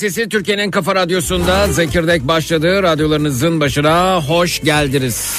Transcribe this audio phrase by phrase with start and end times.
[0.00, 2.82] Sesi Türkiye'nin Kafa Radyosu'nda Zekirdek başladı.
[2.82, 5.34] Radyolarınızın başına hoş geldiniz.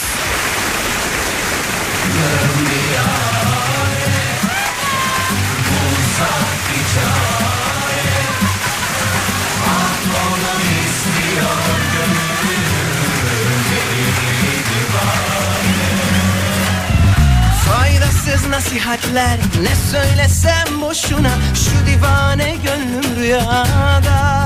[18.49, 24.40] Nasihatler ne söylesem boşuna Şu divane gönlüm rüyada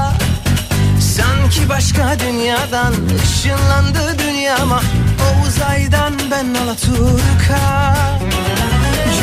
[1.15, 4.81] Sanki başka dünyadan ışınlandı dünyama
[5.21, 7.95] O uzaydan ben Alaturka.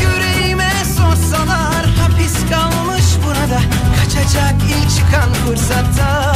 [0.03, 3.61] Yüreğime sorsalar hapis kalmış burada
[3.97, 6.35] Kaçacak ilk çıkan fırsatta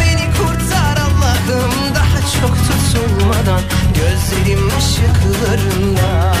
[0.00, 3.60] Beni kurtar Allah'ım daha çok tutulmadan
[3.94, 6.32] Gözlerim ışıklarında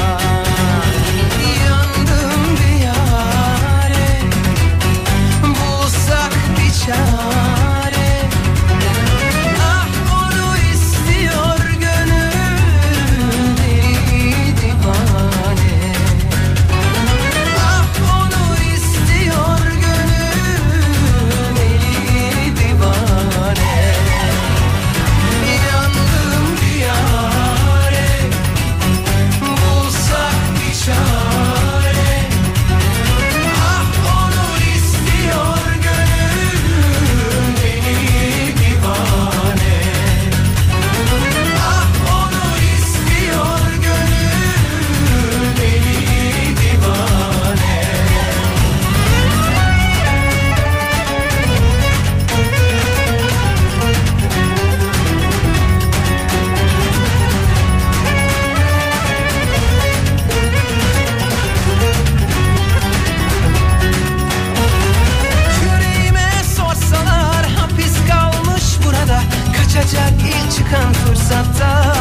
[70.72, 71.94] çıkan fırsatta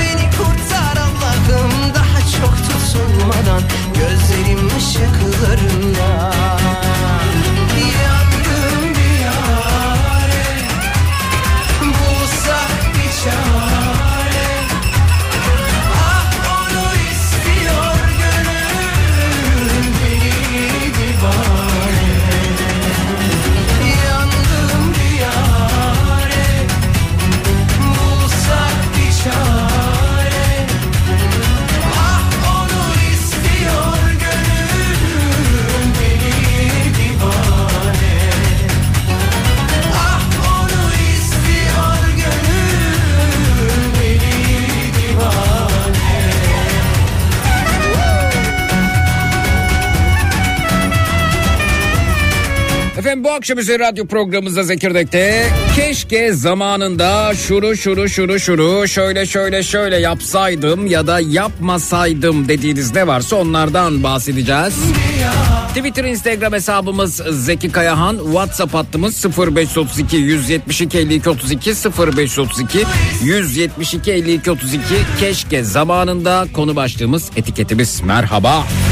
[0.00, 3.62] Beni kurtar Allah'ım daha çok tutulmadan.
[3.94, 5.99] Gözlerim ışıklarında
[53.10, 55.46] Efendim bu akşam üzeri radyo programımızda Zekirdek'te
[55.76, 63.06] keşke zamanında şunu şunu şunu şunu şöyle şöyle şöyle yapsaydım ya da yapmasaydım dediğiniz ne
[63.06, 64.74] varsa onlardan bahsedeceğiz.
[65.68, 72.84] Twitter, Instagram hesabımız Zeki Kayahan, WhatsApp hattımız 0532 172 52 32 0532
[73.22, 74.82] 172 52 32
[75.20, 78.56] keşke zamanında konu başlığımız etiketimiz merhaba.
[78.56, 78.89] Bulsak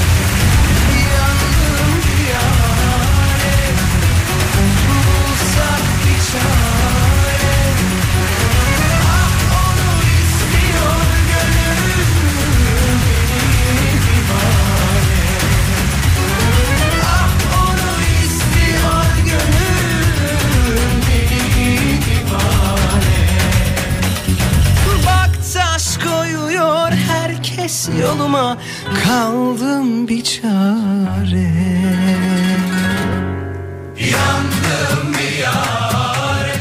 [29.98, 31.48] Bir çare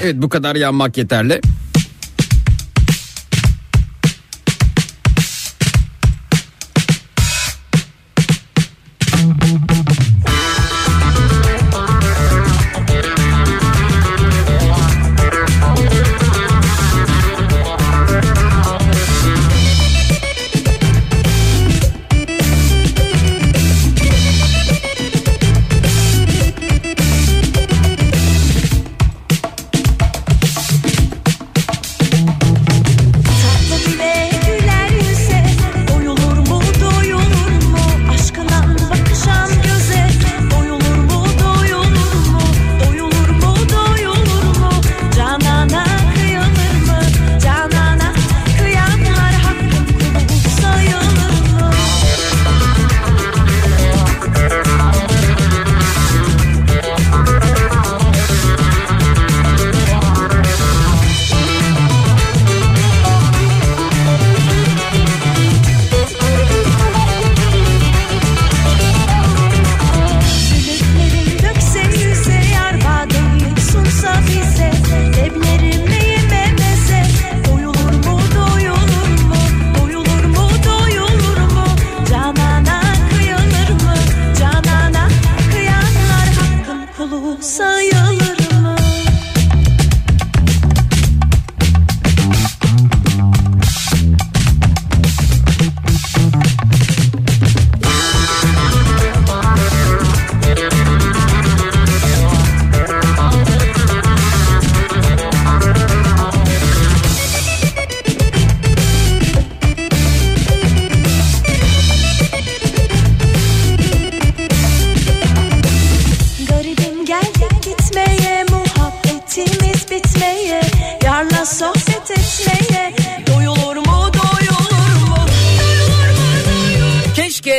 [0.04, 1.42] Evet bu kadar yanmak yeterli.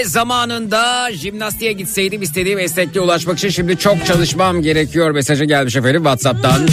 [0.04, 6.68] Zamanında jimnastiğe gitseydim istediğim esnekliğe ulaşmak için şimdi çok çalışmam gerekiyor mesajı gelmiş efendim Whatsapp'tan.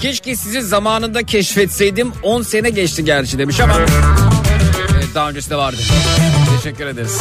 [0.00, 3.74] Keşke sizi zamanında keşfetseydim 10 sene geçti gerçi demiş ama
[4.94, 5.76] evet, daha öncesi de vardı.
[6.56, 7.20] Teşekkür ederiz.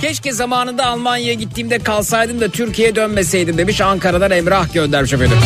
[0.00, 5.38] Keşke zamanında Almanya'ya gittiğimde kalsaydım da Türkiye'ye dönmeseydim demiş Ankara'dan Emrah göndermiş efendim.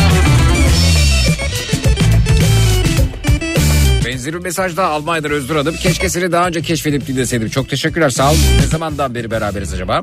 [4.27, 5.75] Bir mesaj daha Almanya'dan Özgür Hanım.
[5.75, 7.49] Keşke seni daha önce keşfedip dinleseydim.
[7.49, 8.39] Çok teşekkürler sağ olun.
[8.61, 10.01] Ne zamandan beri beraberiz acaba?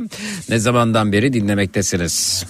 [0.49, 2.45] Ne zamandan beri dinlemektesiniz?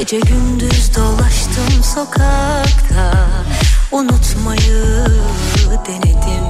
[0.00, 3.28] Gece gündüz dolaştım sokakta.
[3.92, 5.06] Unutmayı
[5.86, 6.48] denedim.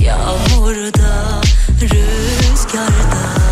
[0.00, 1.40] Yağmurda
[1.80, 3.47] rüzgarda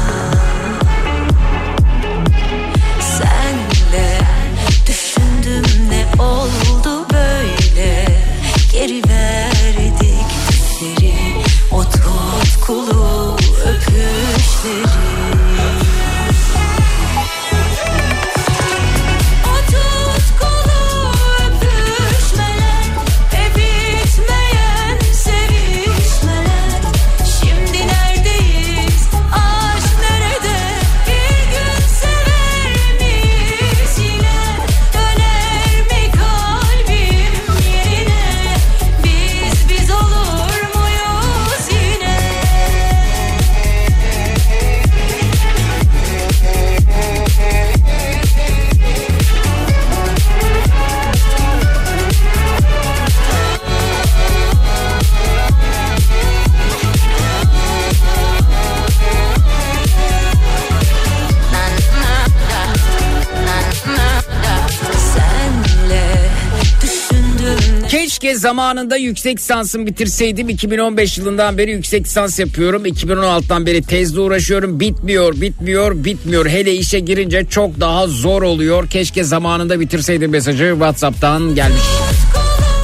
[68.26, 70.48] Keşke zamanında yüksek lisansımı bitirseydim.
[70.48, 72.86] 2015 yılından beri yüksek lisans yapıyorum.
[72.86, 74.80] 2016'dan beri tezle uğraşıyorum.
[74.80, 76.46] Bitmiyor, bitmiyor, bitmiyor.
[76.46, 78.90] Hele işe girince çok daha zor oluyor.
[78.90, 81.82] Keşke zamanında bitirseydim mesajı WhatsApp'tan gelmiş.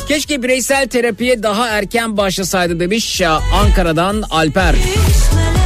[0.09, 4.75] Keşke bireysel terapiye daha erken başlasaydım demiş ya Ankara'dan Alper.
[4.75, 5.62] Sevişmeler,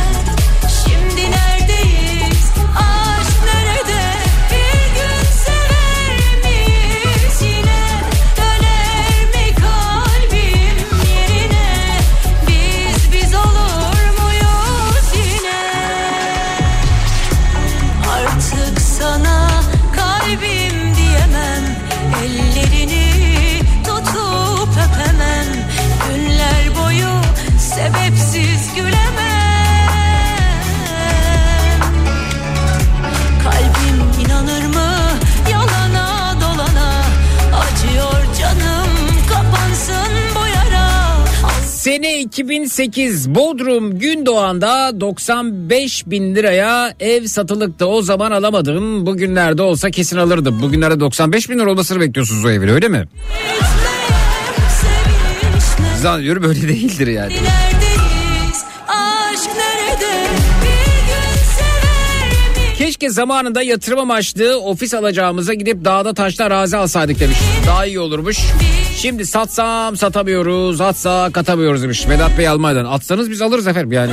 [42.51, 47.87] 2008 Bodrum Gündoğan'da 95 bin liraya ev satılıktı.
[47.87, 49.07] O zaman alamadım.
[49.07, 50.63] Bugünlerde olsa kesin alırdım.
[50.63, 53.09] Bugünlerde 95 bin lira olmasını bekliyorsunuz o evin öyle mi?
[56.03, 57.33] Zannediyorum öyle değildir yani.
[62.97, 67.37] Keşke zamanında yatırım amaçlı ofis alacağımıza gidip dağda taşta arazi alsaydık demiş.
[67.67, 68.39] Daha iyi olurmuş.
[68.97, 72.09] Şimdi satsam satamıyoruz, atsak atamıyoruz demiş.
[72.09, 72.85] Vedat Bey Almanya'dan.
[72.85, 74.13] Atsanız biz alırız efendim yani.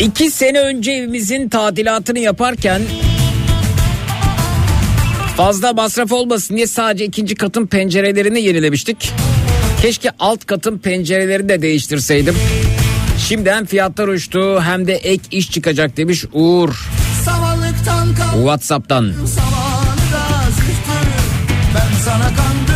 [0.00, 2.82] İki sene önce evimizin tadilatını yaparken
[5.36, 9.12] fazla masraf olmasın diye sadece ikinci katın pencerelerini yenilemiştik.
[9.82, 12.36] Keşke alt katın pencereleri de değiştirseydim.
[13.28, 16.88] Şimdi hem fiyatlar uçtu hem de ek iş çıkacak demiş Uğur.
[18.34, 19.12] Whatsapp'tan.
[21.74, 22.69] Ben sana kandım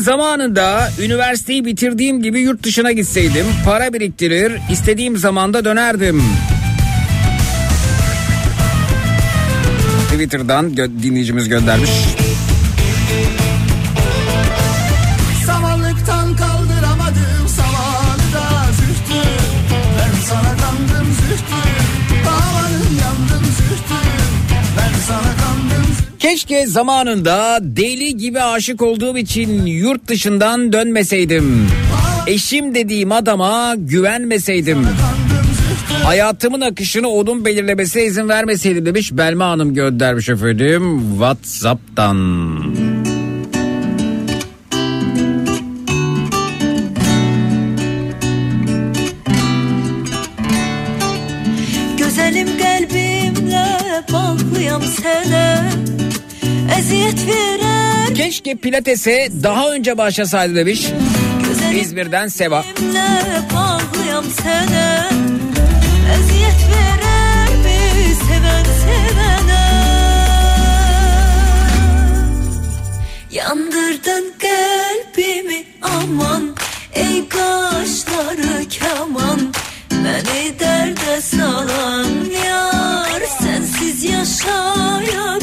[0.00, 3.46] zamanında üniversiteyi bitirdiğim gibi yurt dışına gitseydim.
[3.64, 6.22] Para biriktirir, istediğim zamanda dönerdim.
[10.12, 11.90] Twitter'dan gö- dinleyicimiz göndermiş.
[26.40, 31.66] Keşke zamanında deli gibi aşık olduğum için yurt dışından dönmeseydim.
[32.26, 34.86] Eşim dediğim adama güvenmeseydim.
[36.04, 42.16] Hayatımın akışını onun belirlemesine izin vermeseydim demiş Belma Hanım göndermiş efendim Whatsapp'tan.
[58.14, 60.86] Keşke pilatese daha önce başlasaydı demiş.
[61.80, 62.64] İzmir'den Seva.
[73.32, 76.56] Yandırdın kalbimi aman.
[76.94, 79.40] Ey kaşları kaman
[79.90, 82.06] Beni derde salan
[82.44, 85.39] yar Sensiz sevgili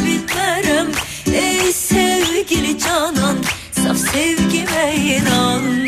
[2.75, 3.38] canan
[3.71, 5.87] Saf sevgime inan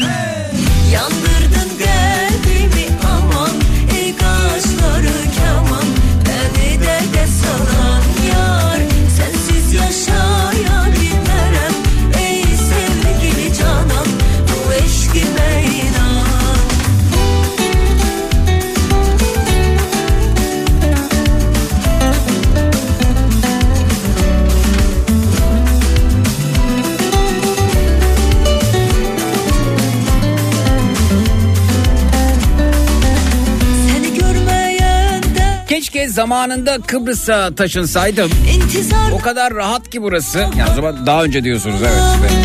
[36.09, 38.31] zamanında Kıbrıs'a taşınsaydım.
[38.55, 40.37] intizar O kadar rahat ki burası.
[40.39, 42.01] Yani o zaman daha önce diyorsunuz evet.
[42.21, 42.35] Peki.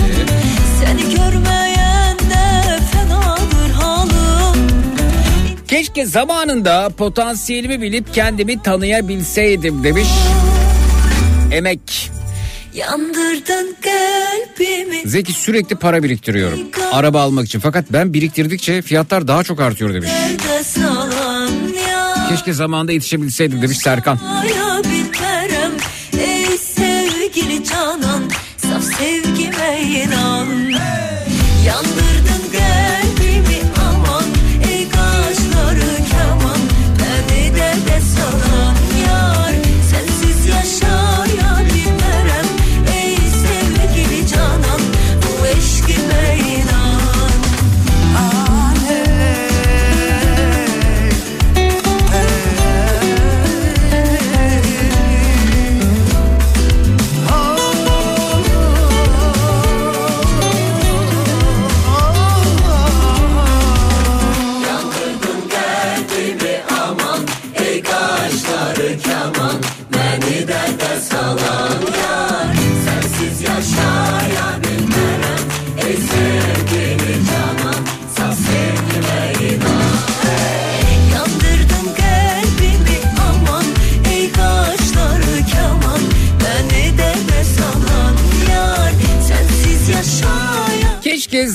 [0.84, 4.68] Seni görmeyende fenadır halim
[5.68, 10.08] Keşke zamanında potansiyelimi bilip kendimi tanıyabilseydim demiş.
[11.52, 12.10] Emek.
[12.74, 16.58] Yandırdın kalbimi Zeki sürekli para biriktiriyorum.
[16.92, 17.60] Araba almak için.
[17.60, 20.10] Fakat ben biriktirdikçe fiyatlar daha çok artıyor demiş.
[20.10, 20.64] Ya
[22.28, 24.18] Keşke zamanında yetişebilseydim demiş Serkan.
[24.18, 25.72] Aya bitmerem
[26.18, 28.22] Ey sevgili canan
[28.56, 30.64] Saf sevgime inan
[31.84, 31.93] kalbimi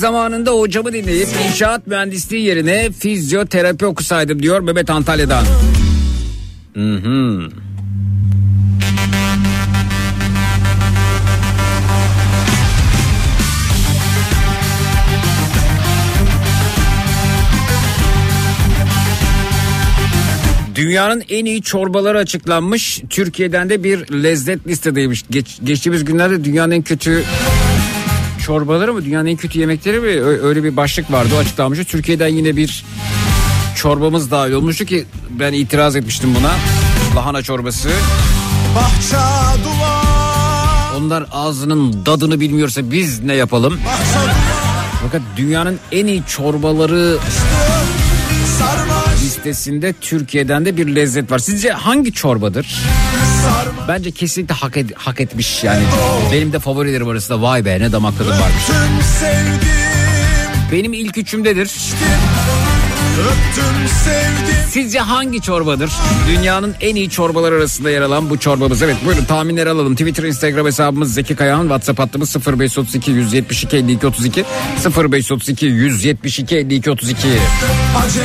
[0.00, 5.44] zamanında hocamı dinleyip inşaat mühendisliği yerine fizyoterapi okusaydım diyor Mehmet Antalya'dan.
[6.74, 7.48] Hı.
[20.74, 23.02] Dünyanın en iyi çorbaları açıklanmış.
[23.10, 25.24] Türkiye'den de bir lezzet listedeymiş.
[25.30, 27.24] Geç, geçtiğimiz günlerde dünyanın en kötü
[28.40, 31.84] çorbaları mı dünyanın en kötü yemekleri mi öyle bir başlık vardı o açıklanmıştı.
[31.84, 32.84] Türkiye'den yine bir
[33.76, 36.50] çorbamız dahil olmuştu ki ben itiraz etmiştim buna.
[37.16, 37.90] Lahana çorbası.
[38.76, 39.16] Bahçe
[39.64, 43.80] duvar Onlar ağzının dadını bilmiyorsa biz ne yapalım?
[43.86, 44.34] Bahçe duvar
[45.02, 47.18] Fakat dünyanın en iyi çorbaları
[48.58, 48.99] Sarmaş
[49.30, 51.38] listesinde Türkiye'den de bir lezzet var.
[51.38, 52.80] Sizce hangi çorbadır?
[53.88, 55.82] Bence kesinlikle hak, ed- hak etmiş yani.
[56.32, 58.64] Benim de favorilerim arasında vay be ne damak tadım varmış.
[60.72, 61.70] Benim ilk üçümdedir.
[63.20, 63.70] Öptüm
[64.70, 65.90] Sizce hangi çorbadır?
[66.28, 68.82] Dünyanın en iyi çorbalar arasında yer alan bu çorbamız.
[68.82, 69.94] Evet buyurun tahminleri alalım.
[69.94, 71.62] Twitter, Instagram hesabımız Zeki Kayağan.
[71.62, 74.44] WhatsApp hattımız 0532 172 52 32
[74.84, 77.16] 0532 172 52 32.
[77.96, 78.24] Acem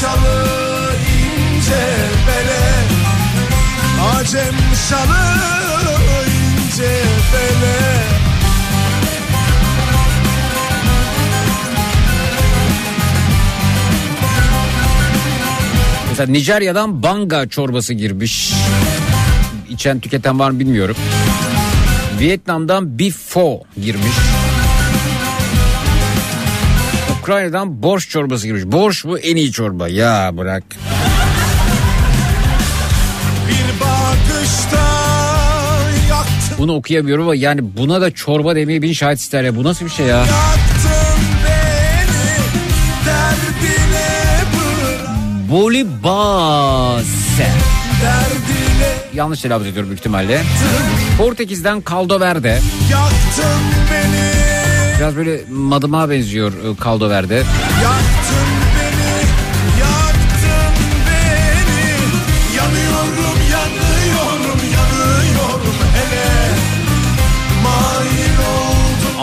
[0.00, 0.43] şalı
[4.34, 4.54] Acem
[4.90, 6.90] şalı ince
[7.32, 7.96] bele
[16.10, 18.52] Mesela Nijerya'dan banga çorbası girmiş.
[19.70, 20.96] İçen tüketen var mı bilmiyorum.
[22.20, 24.16] Vietnam'dan pho girmiş.
[27.20, 28.64] Ukrayna'dan borş çorbası girmiş.
[28.64, 29.88] Borş bu en iyi çorba.
[29.88, 30.64] Ya bırak.
[36.58, 39.56] Bunu okuyamıyorum ama yani buna da çorba demeye bin şahit ister ya.
[39.56, 40.24] Bu nasıl bir şey ya?
[40.24, 42.14] Beni
[49.14, 50.42] Yanlış telaffuz ediyorum büyük ihtimalle.
[51.18, 52.60] Portekiz'den caldo verde.
[54.98, 57.36] Biraz böyle madıma benziyor e, caldo verde.
[57.36, 58.63] Yaktın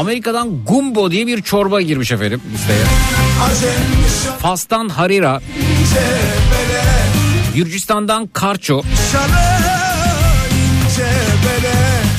[0.02, 2.80] Amerika'dan gumbo diye bir çorba girmiş efendim listeye.
[4.40, 5.42] Fas'tan harira,
[7.56, 8.82] Gürcistan'dan karço,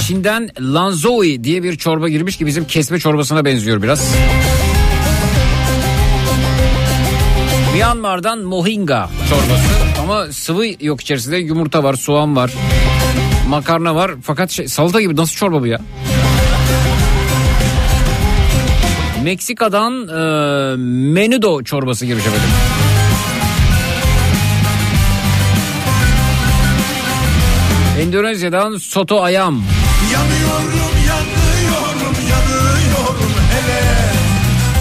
[0.07, 4.09] Çin'den lanzoi diye bir çorba girmiş ki bizim kesme çorbasına benziyor biraz.
[7.75, 12.53] Myanmar'dan mohinga çorbası ama sıvı yok içerisinde yumurta var, soğan var,
[13.49, 15.81] makarna var fakat şey, salata gibi nasıl çorba bu ya?
[19.25, 20.77] Meksika'dan e,
[21.13, 22.49] menudo çorbası girmiş efendim.
[28.01, 29.63] Endonezya'dan soto ayam.
[30.13, 33.83] Yanıyorum yanıyorum yanıyorum hele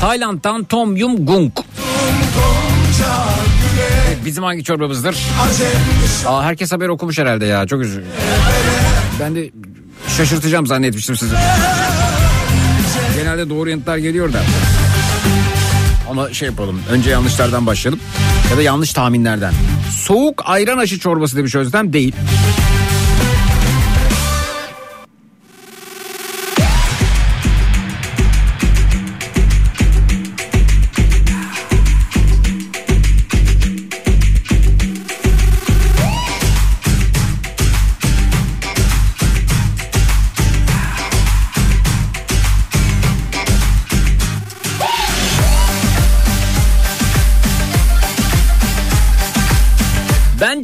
[0.01, 1.51] Tayland'dan tom yum gung.
[4.25, 5.15] Bizim hangi çorbamızdır?
[5.41, 5.67] Acem
[6.27, 8.07] Aa, herkes haber okumuş herhalde ya çok üzüldüm.
[9.19, 9.49] Ben de
[10.17, 11.35] şaşırtacağım zannetmiştim sizi.
[13.41, 14.39] Genelde doğru yanıtlar geliyor da.
[16.09, 17.99] Ama şey yapalım önce yanlışlardan başlayalım.
[18.51, 19.53] Ya da yanlış tahminlerden.
[19.91, 22.15] Soğuk ayran aşı çorbası demiş Özlem değil.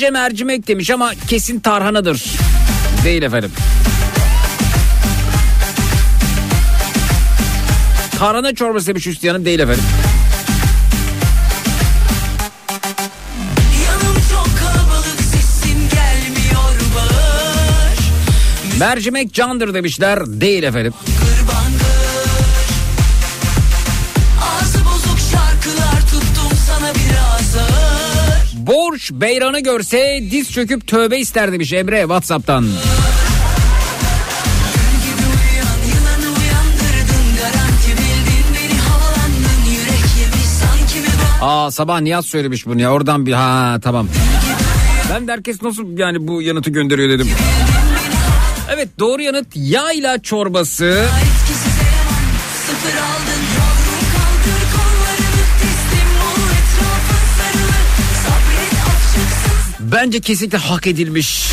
[0.08, 2.24] Bence mercimek demiş ama kesin tarhanadır.
[3.04, 3.52] Değil efendim.
[8.20, 9.84] Tarhana çorbası demiş Üstü Hanım değil efendim.
[18.80, 20.94] Mercimek candır demişler değil efendim.
[28.98, 32.68] Borç beyranı görse diz çöküp tövbe ister demiş Emre Whatsapp'tan.
[41.42, 44.08] Aa sabah Niyaz söylemiş bunu ya oradan bir ha tamam.
[45.14, 47.28] Ben de herkes nasıl yani bu yanıtı gönderiyor dedim.
[48.74, 50.86] Evet doğru yanıt yayla çorbası.
[50.86, 51.37] Etkisiz
[59.98, 61.52] Bence kesinlikle hak edilmiş.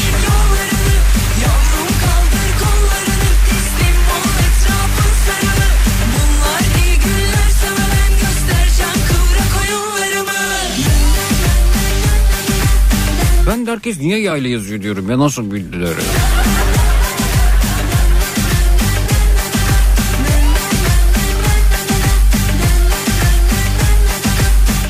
[13.46, 16.34] Ben de herkes niye yayla yazıyor diyorum ya nasıl bildiler ya?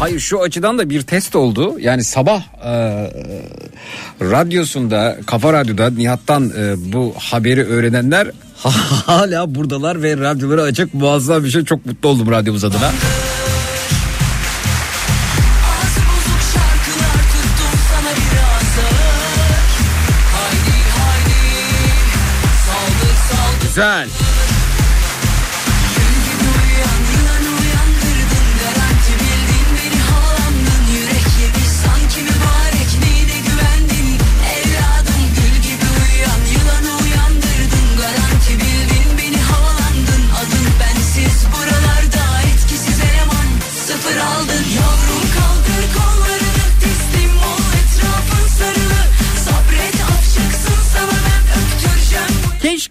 [0.04, 1.76] Hayır şu açıdan da bir test oldu.
[1.80, 2.72] Yani sabah e,
[4.20, 8.30] radyosunda, Kafa Radyo'da Nihat'tan e, bu haberi öğrenenler
[9.06, 10.94] hala buradalar ve radyoları açık.
[10.94, 11.64] Muazzam bir şey.
[11.64, 12.86] Çok mutlu oldum radyomuz adına.
[23.76, 24.23] Ağzı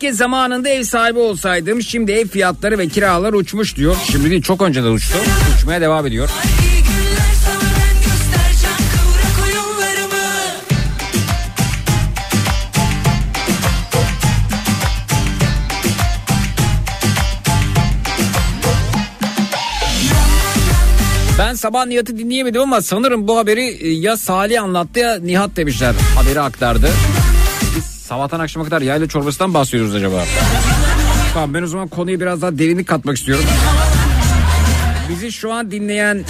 [0.04, 1.82] Keşke zamanında ev sahibi olsaydım.
[1.82, 3.96] Şimdi ev fiyatları ve kiralar uçmuş diyor.
[4.12, 5.18] Şimdi değil çok önceden uçtu.
[5.58, 6.30] Uçmaya devam ediyor.
[21.39, 25.96] Ben sabah Nihat'ı dinleyemedim ama sanırım bu haberi e, ya Salih anlattı ya Nihat demişler.
[26.16, 26.89] Haberi aktardı.
[28.13, 30.23] Sabahtan akşama kadar yayla çorbasından bahsediyoruz acaba.
[31.34, 33.45] Tamam ben o zaman konuya biraz daha derinlik katmak istiyorum.
[35.10, 36.26] Bizi şu an dinleyen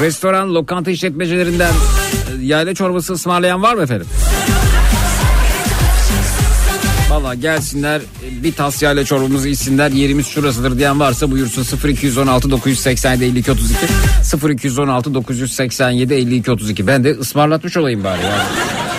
[0.00, 4.06] restoran, lokanta işletmecilerinden e, yayla çorbası ısmarlayan var mı efendim?
[7.10, 13.24] Valla gelsinler e, bir tas yayla çorbamızı içsinler yerimiz şurasıdır diyen varsa buyursun 0216 987
[13.24, 13.76] 52 32
[14.48, 18.42] 0216 987 52 32 ben de ısmarlatmış olayım bari yani.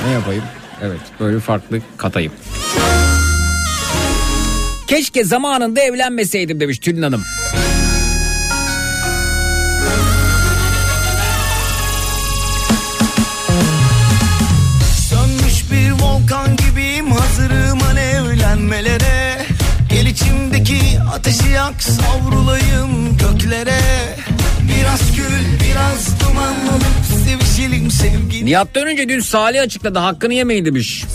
[0.07, 0.43] ne yapayım?
[0.81, 2.33] Evet böyle farklı katayım.
[4.87, 7.23] Keşke zamanında evlenmeseydim demiş Tülin Hanım.
[15.09, 19.45] Sönmüş bir volkan gibiyim hazırım alevlenmelere
[19.89, 20.79] Gel içimdeki
[21.13, 23.79] ateşi yak savrulayım göklere
[24.81, 31.05] Biraz kül biraz duman olup sevişelim sevgili Nihat'tan önce dün Salih açıkladı hakkını yemeyin demiş.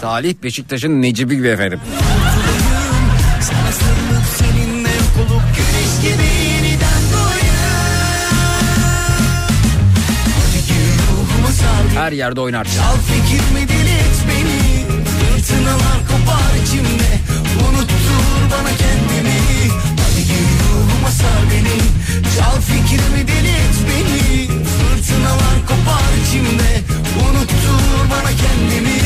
[0.00, 1.80] Salih Beşiktaş'ın Necibi gibi efendim.
[11.94, 12.66] Her yerde oynar.
[12.66, 13.89] Al fikrimi deli
[22.60, 24.46] fikrimi deli et beni.
[24.46, 26.70] Fırtınalar kopar içimde.
[27.24, 29.00] Unuttur bana kendimi.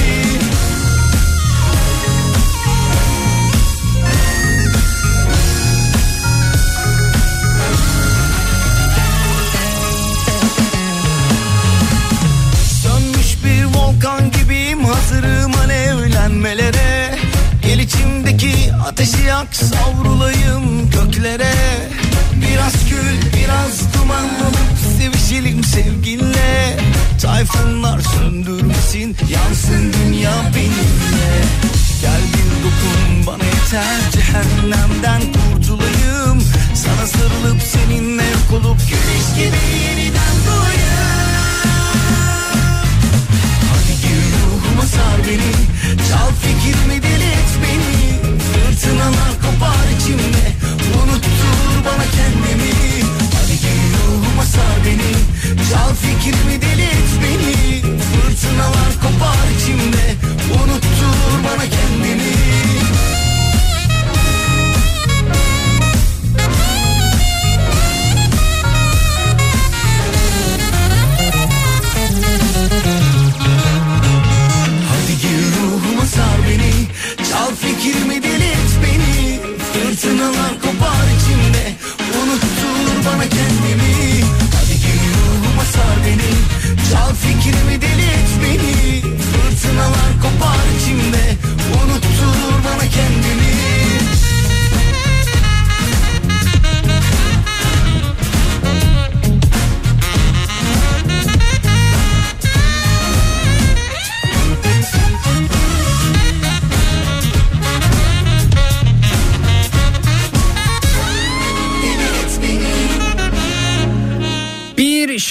[12.83, 14.85] Sönmüş bir volkan gibiyim.
[14.85, 17.19] Hazırım alevlenmelere
[17.62, 18.55] Gel içimdeki
[18.87, 21.55] ateşi yak savrulayım göklere
[22.42, 26.77] Biraz kül biraz duman olup sevişelim sevginle
[27.23, 31.44] Tayfunlar söndürmesin yansın dünya benimle.
[32.01, 36.42] Gel bir dokun bana yeter cehennemden kurtulayım.
[36.75, 40.85] Sana sarılıp seninle yok olup güneş gibi yeniden doğayım.
[43.70, 45.55] Hadi gir ruhuma sar beni
[46.09, 48.13] Çal fikrimi deli et beni
[48.75, 50.45] Fırtınalar kopar içimde.
[51.03, 52.73] Unuttur bana kendimi.
[53.35, 55.13] Hadi gir ruhuma sar beni.
[55.71, 57.83] Çal fikrimi deli et beni.
[57.83, 60.15] Fırtınalar kopar içimde.
[60.55, 62.35] Unuttur bana kendimi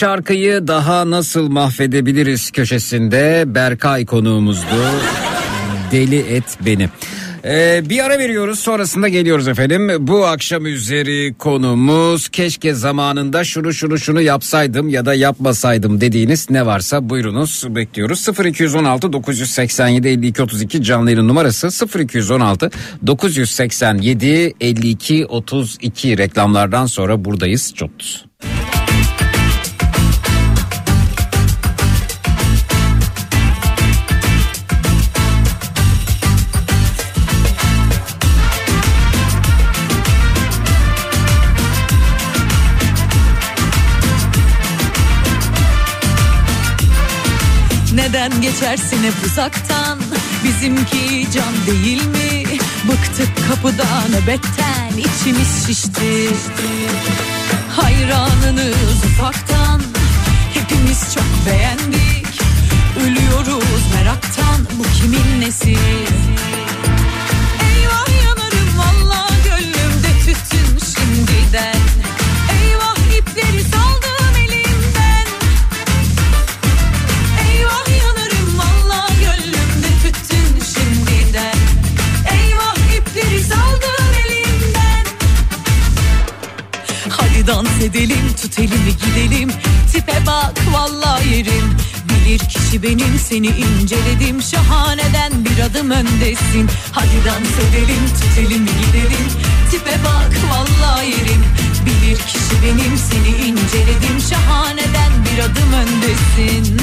[0.04, 4.76] şarkıyı daha nasıl mahvedebiliriz köşesinde Berkay konuğumuzdu.
[5.92, 6.90] Deli et beni.
[7.46, 10.08] Ee, bir ara veriyoruz sonrasında geliyoruz efendim.
[10.08, 16.66] Bu akşam üzeri konumuz keşke zamanında şunu şunu şunu yapsaydım ya da yapmasaydım dediğiniz ne
[16.66, 18.28] varsa buyurunuz bekliyoruz.
[18.46, 22.72] 0216 987 52 32 canlı yayın numarası 0216
[23.08, 27.74] 987 52 32 reklamlardan sonra buradayız.
[27.76, 27.92] Çok
[47.94, 50.00] Neden geçersin hep uzaktan?
[50.44, 52.44] Bizimki can değil mi?
[52.88, 56.30] Bıktık kapıda nöbetten içimiz şişti.
[57.70, 59.82] Hayranınız ufaktan
[60.54, 62.42] Hepimiz çok beğendik.
[63.00, 65.78] Ölüyoruz meraktan Bu kimin nesi
[87.48, 89.50] Dans edelim tut elimi gidelim.
[89.92, 91.78] Tipe bak valla yerim.
[92.10, 94.42] Bilir kişi benim seni inceledim.
[94.42, 96.70] Şahaneden bir adım öndesin.
[96.92, 99.28] Hadi dans edelim tut elimi gidelim.
[99.72, 101.44] Tipe bak valla yerim.
[101.86, 104.22] Bilir kişi benim seni inceledim.
[104.30, 106.78] Şahaneden bir adım öndesin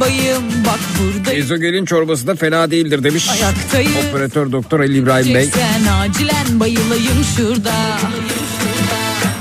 [0.00, 3.28] bayım bak buradayım Ezogelin çorbası da fena değildir demiş.
[3.28, 3.92] Ayaktayız.
[4.10, 5.50] Operatör doktor Ali İbrahim Bey.
[5.54, 7.74] Sen acilen bayılayım şurada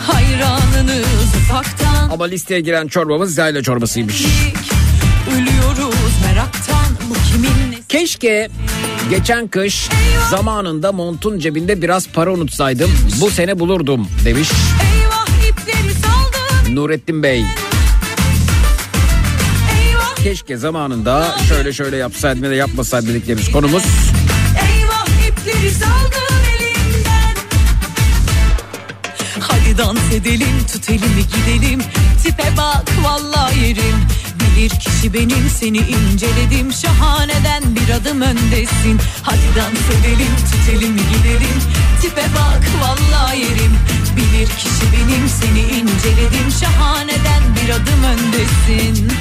[0.08, 4.26] Hayranınız ufaktan Ama listeye giren çorbamız zayla çorbasıymış.
[5.32, 8.49] Ölüyoruz meraktan Bu kimin nesi Keşke
[9.10, 9.89] geçen kış
[10.30, 12.91] zamanında montun cebinde biraz para unutsaydım.
[13.22, 14.49] Bu sene bulurdum demiş
[14.82, 15.28] Eyvah
[16.70, 17.45] Nurettin Bey.
[20.28, 23.84] Keşke zamanında şöyle şöyle yapsaydım ya da yapmasaydım dediklerimiz konumuz.
[24.61, 27.36] eyvah ipleri saldım elimden.
[29.39, 31.82] Hadi dans edelim tut elimi gidelim.
[32.23, 33.95] Tipe bak vallahi yerim.
[34.39, 36.73] Bilir kişi benim seni inceledim.
[36.73, 38.99] Şahaneden bir adım öndesin.
[39.23, 41.57] Hadi dans edelim tut elimi gidelim.
[42.01, 43.73] Tipe bak vallahi yerim.
[44.17, 46.51] Bilir kişi benim seni inceledim.
[46.61, 49.11] Şahaneden bir adım öndesin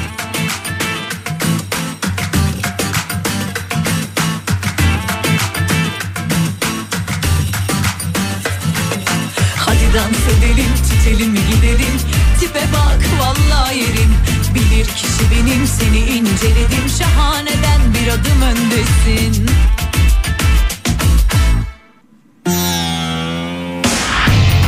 [9.96, 11.96] dans edelim tut elimi gidelim
[12.40, 14.14] Tipe bak vallahi yerim
[14.54, 19.46] Bilir kişi benim seni inceledim Şahaneden bir adım öndesin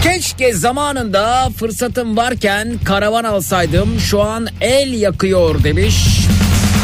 [0.03, 4.01] Keşke zamanında fırsatım varken karavan alsaydım.
[4.01, 6.26] Şu an el yakıyor demiş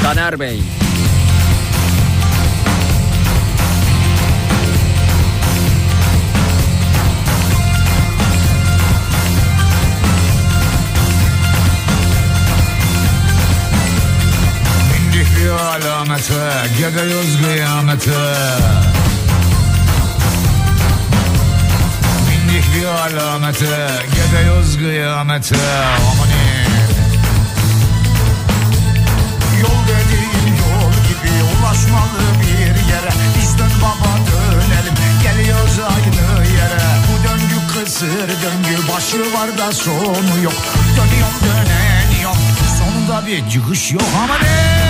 [0.03, 0.61] Taner Bey.
[16.31, 18.11] Alamete Gidiyoruz kıyamete
[22.29, 26.64] Bindik bir alamete Gidiyoruz kıyamete Amanin
[29.61, 33.11] Yol dediğin yol gibi Ulaşmalı bir yere.
[33.39, 34.95] Biz dön baba dönelim.
[35.22, 36.83] Geliyoruz aynı yere.
[37.09, 40.55] Bu döngü kısır döngü Başı var da sonu yok.
[40.97, 42.37] Dönüyorum dönen yok.
[42.79, 44.03] Sonunda bir çıkış yok.
[44.25, 44.84] Ama ne?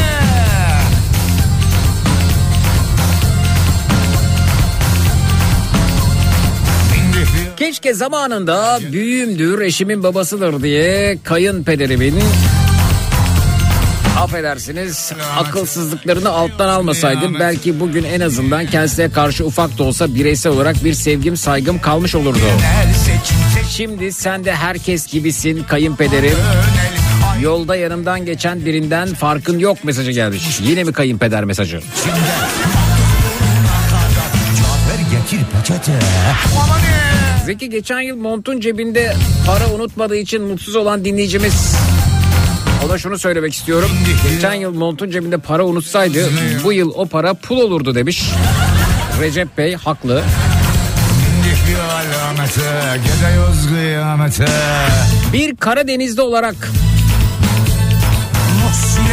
[7.65, 12.21] Keşke zamanında büyüğümdür eşimin babasıdır diye kayınpederimin
[14.19, 20.85] affedersiniz akılsızlıklarını alttan almasaydım belki bugün en azından kendisine karşı ufak da olsa bireysel olarak
[20.85, 22.39] bir sevgim saygım kalmış olurdu.
[23.71, 26.37] Şimdi sen de herkes gibisin kayınpederim.
[27.41, 30.61] Yolda yanımdan geçen birinden farkın yok mesajı gelmiş.
[30.63, 31.77] Yine mi kayınpeder mesajı?
[31.77, 32.21] içinde
[34.59, 35.93] Cafer getir peçete.
[36.63, 37.34] Aman?
[37.47, 39.15] Zeki geçen yıl montun cebinde
[39.47, 41.77] para unutmadığı için mutsuz olan dinleyicimiz
[42.87, 43.91] ona şunu söylemek istiyorum.
[44.31, 46.29] Geçen yıl montun cebinde para unutsaydı
[46.65, 48.31] bu yıl o para pul olurdu demiş.
[49.21, 50.23] Recep Bey haklı.
[55.33, 56.55] Bir Karadenizli olarak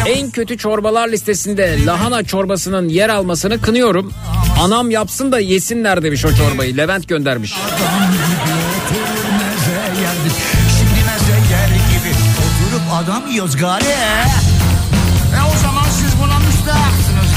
[0.06, 4.12] en kötü çorbalar listesinde lahana çorbasının yer almasını kınıyorum.
[4.60, 6.76] Anam yapsın da yesinler demiş o çorbayı.
[6.76, 7.54] Levent göndermiş.
[12.92, 13.84] Adam yiyoruz gari.
[13.84, 17.32] E o zaman siz buna müstahaksınız.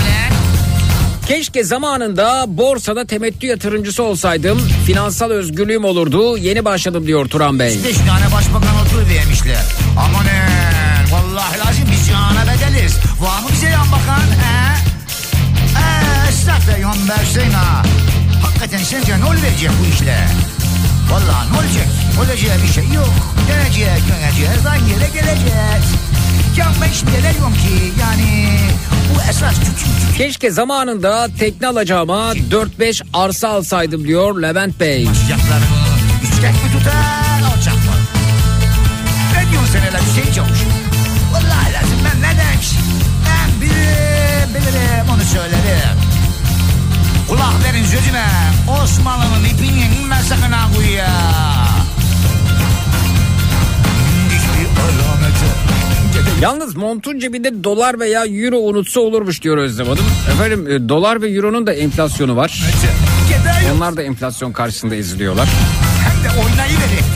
[1.27, 4.61] Keşke zamanında borsada temettü yatırımcısı olsaydım.
[4.85, 6.37] Finansal özgürlüğüm olurdu.
[6.37, 7.79] Yeni başladım diyor Turan Bey.
[7.83, 9.63] Beş tane başbakan otur vermişler.
[9.99, 12.93] Amanın vallahi lazım biz yana bedeliz.
[13.21, 14.75] Var mı bize yan bakan he?
[15.79, 17.83] Eee esnaf da yan versin ha.
[18.43, 20.27] Hakikaten sence ne olacak bu işle?
[21.11, 21.87] Vallahi ne olacak?
[22.19, 23.13] Olacağı bir şey yok.
[23.49, 25.83] Dönecek, dönecek, aynı yere gelecek.
[26.57, 28.49] Ya ben şimdi demiyorum ki yani
[29.15, 35.07] bu esas küçük küçük Keşke zamanında tekne alacağıma 4-5 arsa alsaydım diyor Levent Bey.
[35.21, 35.65] Sıcaklarını
[36.23, 37.95] yüksek mi tutar alçak mı?
[39.35, 40.59] Ne diyorsun sen hele Hüseyin Çavuş?
[41.35, 42.69] Vallahi lazım ben ne demiş?
[43.25, 45.97] Ben bilirim bilirim onu söylerim.
[47.29, 48.25] Kulak verin sözüme
[48.83, 51.07] Osmanlı'nın ipini inme sakın ha kuyuya.
[56.41, 60.05] Yalnız montun cebinde dolar veya euro unutsa olurmuş diyor Özlem Hanım.
[60.33, 62.63] Efendim e, dolar ve euronun da enflasyonu var.
[63.75, 65.49] Onlar da enflasyon karşısında eziliyorlar.
[66.03, 67.14] hem de oynayıverekten.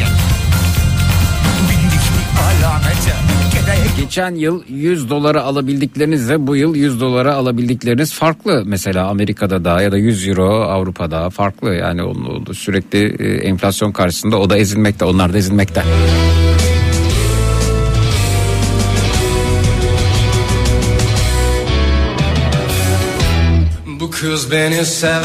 [4.10, 8.64] Geçen yıl 100 dolara alabildiklerinizle bu yıl 100 dolara alabildikleriniz farklı.
[8.66, 11.76] Mesela Amerika'da da ya da 100 euro Avrupa'da farklı.
[11.76, 15.06] Yani onun sürekli e, enflasyon karşısında o da ezilmekte.
[15.06, 15.84] Onlar da ezilmekte.
[24.00, 25.24] Bu kız beni sever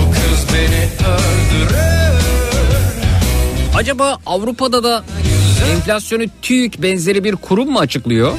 [0.00, 1.88] Bu kız beni öldürür
[3.74, 5.04] Acaba Avrupa'da da
[5.66, 8.32] enflasyonu TÜİK benzeri bir kurum mu açıklıyor?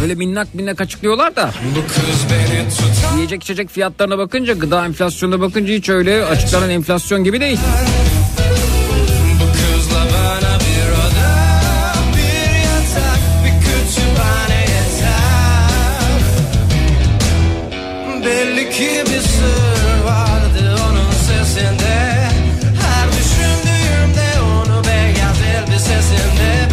[0.00, 1.50] Böyle minnak minnak açıklıyorlar da
[3.16, 7.58] yiyecek içecek fiyatlarına bakınca gıda enflasyonuna bakınca hiç öyle açıklanan enflasyon gibi değil.
[18.24, 22.05] Belli ki bir sır vardı onun sesinde
[25.86, 26.65] Says in there.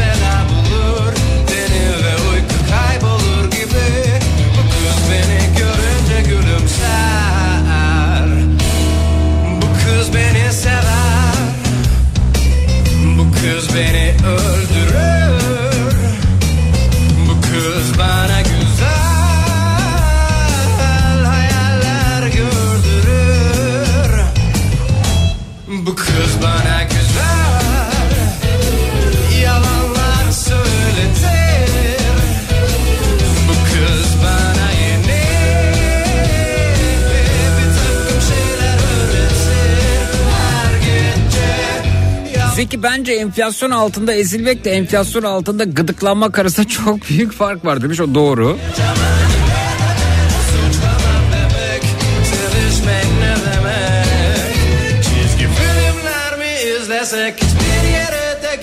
[42.84, 48.00] Bence enflasyon altında ezilmek de enflasyon altında gıdıklanmak arasında çok büyük fark var demiş.
[48.00, 48.58] O doğru.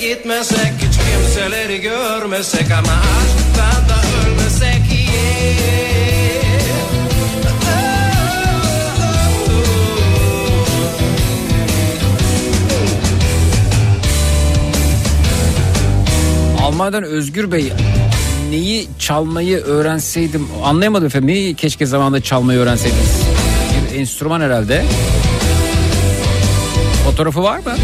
[0.01, 0.73] gitmesek.
[0.79, 2.71] Hiç kimseleri görmesek.
[2.71, 4.81] Ama aşktan da ölmesek
[16.71, 17.73] Almanya'dan Özgür Bey
[18.51, 21.29] neyi çalmayı öğrenseydim anlayamadım efendim.
[21.29, 23.23] Neyi keşke zamanında çalmayı öğrenseydiniz?
[23.93, 24.85] Bir enstrüman herhalde.
[27.05, 27.75] Fotoğrafı var mı?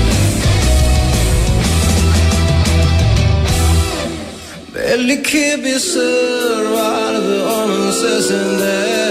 [4.74, 9.05] Belli ki bir sır vardı onun sesinde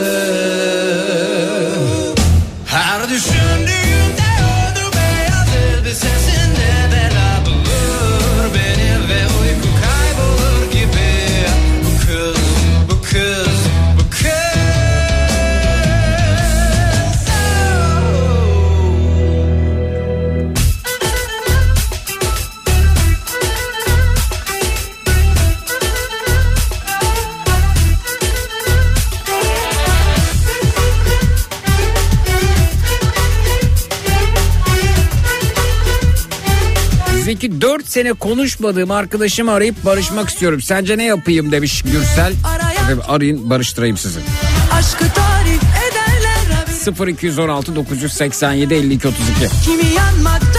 [37.35, 40.61] ki 4 sene konuşmadığım arkadaşımı arayıp barışmak istiyorum.
[40.61, 42.33] Sence ne yapayım demiş Gürsel.
[42.71, 44.19] Efendim arayın barıştırayım sizi.
[44.73, 49.23] Aşkı tarif ederler haberi 0216 987 52 32.
[49.65, 50.54] Kimi yanmaktan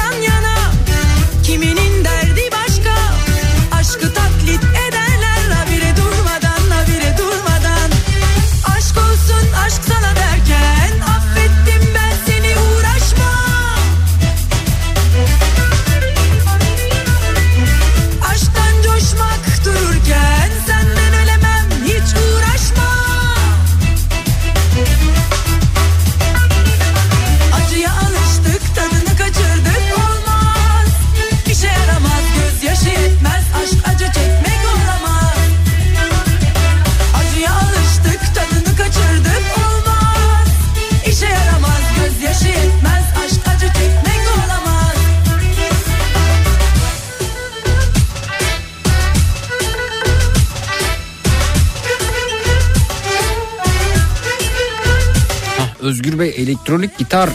[56.67, 57.29] elektronik gitar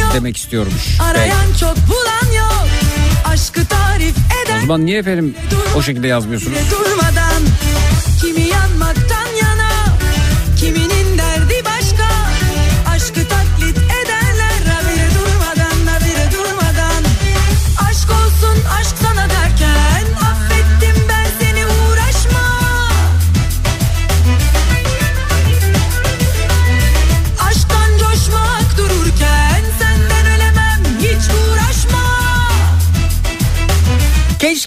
[0.00, 1.00] yok demek istiyormuş.
[1.02, 2.66] Arayan çok bulan yok
[3.26, 5.34] Aşkı tarif O eden zaman niye efendim
[5.76, 6.58] o şekilde yazmıyorsunuz?
[6.70, 7.21] Durmadan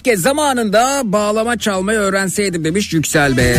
[0.06, 3.54] Keşke zamanında bağlama çalmayı öğrenseydim demiş Yüksel Bey.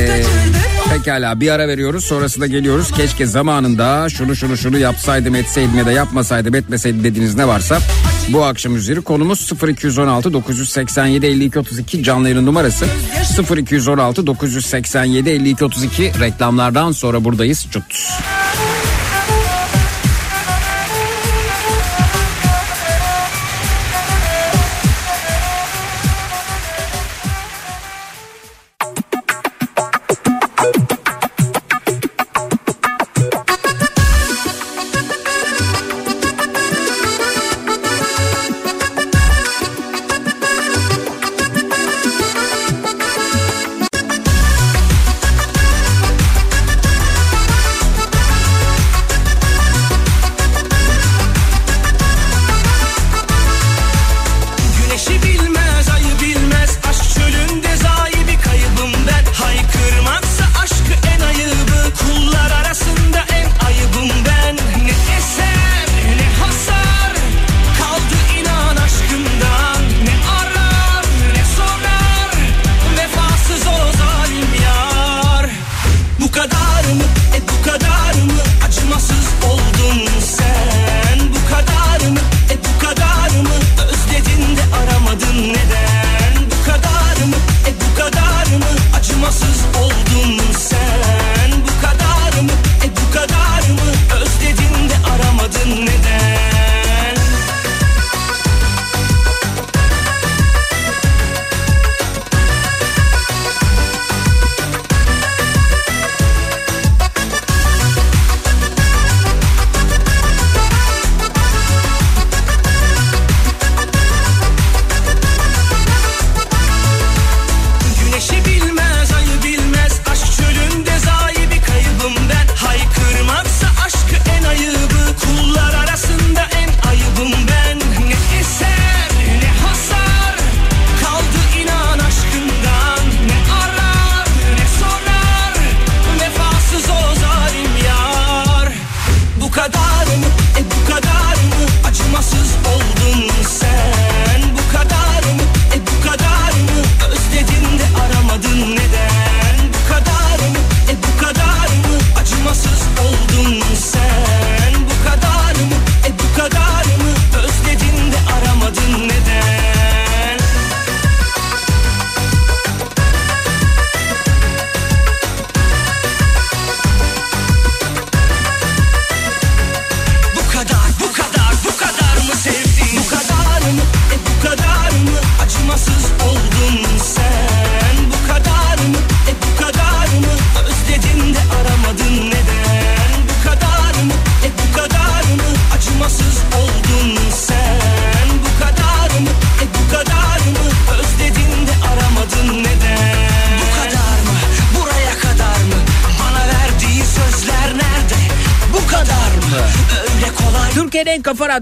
[0.90, 2.92] Pekala bir ara veriyoruz sonrasında geliyoruz.
[2.92, 7.80] Keşke zamanında şunu şunu şunu yapsaydım etseydim ya da yapmasaydım etmeseydim dediğiniz ne varsa
[8.30, 12.86] bu akşam üzeri konumuz 0216 987 52 32 canlı yayın numarası
[13.58, 17.68] 0216 987 52 32 reklamlardan sonra buradayız.
[17.72, 17.84] Çut.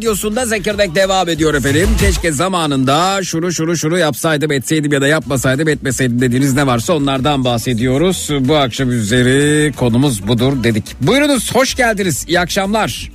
[0.06, 1.90] Radyosu'nda Zekirdek devam ediyor efendim.
[2.00, 7.46] Keşke zamanında şunu şunu şunu yapsaydım etseydim ya da yapmasaydım etmeseydim dediğiniz ne varsa onlardan
[7.46, 8.30] bahsediyoruz.
[8.40, 10.84] Bu akşam üzeri konumuz budur dedik.
[11.02, 13.12] Buyurunuz hoş geldiniz iyi akşamlar.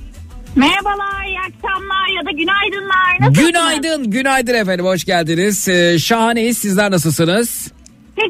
[0.55, 3.19] Merhabalar, iyi akşamlar ya da günaydınlar.
[3.19, 3.47] Nasılsınız?
[3.47, 5.67] Günaydın günaydın efendim hoş geldiniz.
[5.67, 7.67] Ee, şahaneyiz sizler nasılsınız?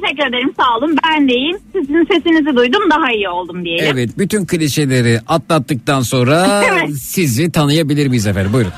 [0.02, 0.98] Teşekkür ederim, sağ olun.
[1.08, 1.58] Ben deyim.
[1.72, 3.86] Sizin sesinizi duydum, daha iyi oldum diyelim.
[3.94, 6.96] Evet bütün klişeleri atlattıktan sonra Evet.
[6.98, 8.72] sizi tanıyabilir miyiz efendim buyurun.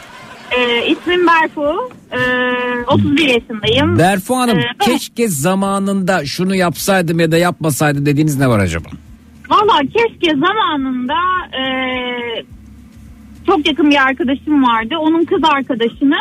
[0.58, 3.98] Ee, ismim Berfu, ee, 31 yaşındayım.
[4.00, 8.90] Berfu Hanım Ee, keşke zamanında şunu yapsaydım ya da yapmasaydım dediğiniz ne var acaba?
[9.50, 11.14] Valla keşke zamanında
[11.58, 12.44] ee,
[13.48, 14.96] çok yakın bir arkadaşım vardı.
[15.00, 16.16] Onun kız arkadaşını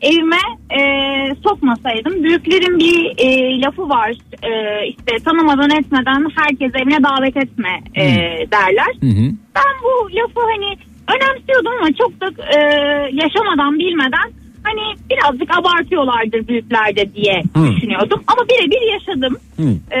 [0.00, 0.40] evime
[0.78, 2.22] ee, sokmasaydım.
[2.22, 4.12] Büyüklerin bir ee, lafı var.
[4.42, 8.04] Ee, işte tanımadan etmeden herkes evine davet etme ee,
[8.52, 8.92] derler.
[9.00, 9.32] Hı hı.
[9.54, 10.76] ben bu lafı hani
[11.16, 12.26] önemsiyordum ama çok da
[12.56, 12.60] e,
[13.12, 14.35] yaşamadan bilmeden
[15.16, 17.76] birazcık abartıyorlardır büyüklerde diye Hı.
[17.76, 18.22] düşünüyordum.
[18.26, 19.36] Ama birebir yaşadım.
[19.56, 19.68] Hı.
[19.90, 20.00] E,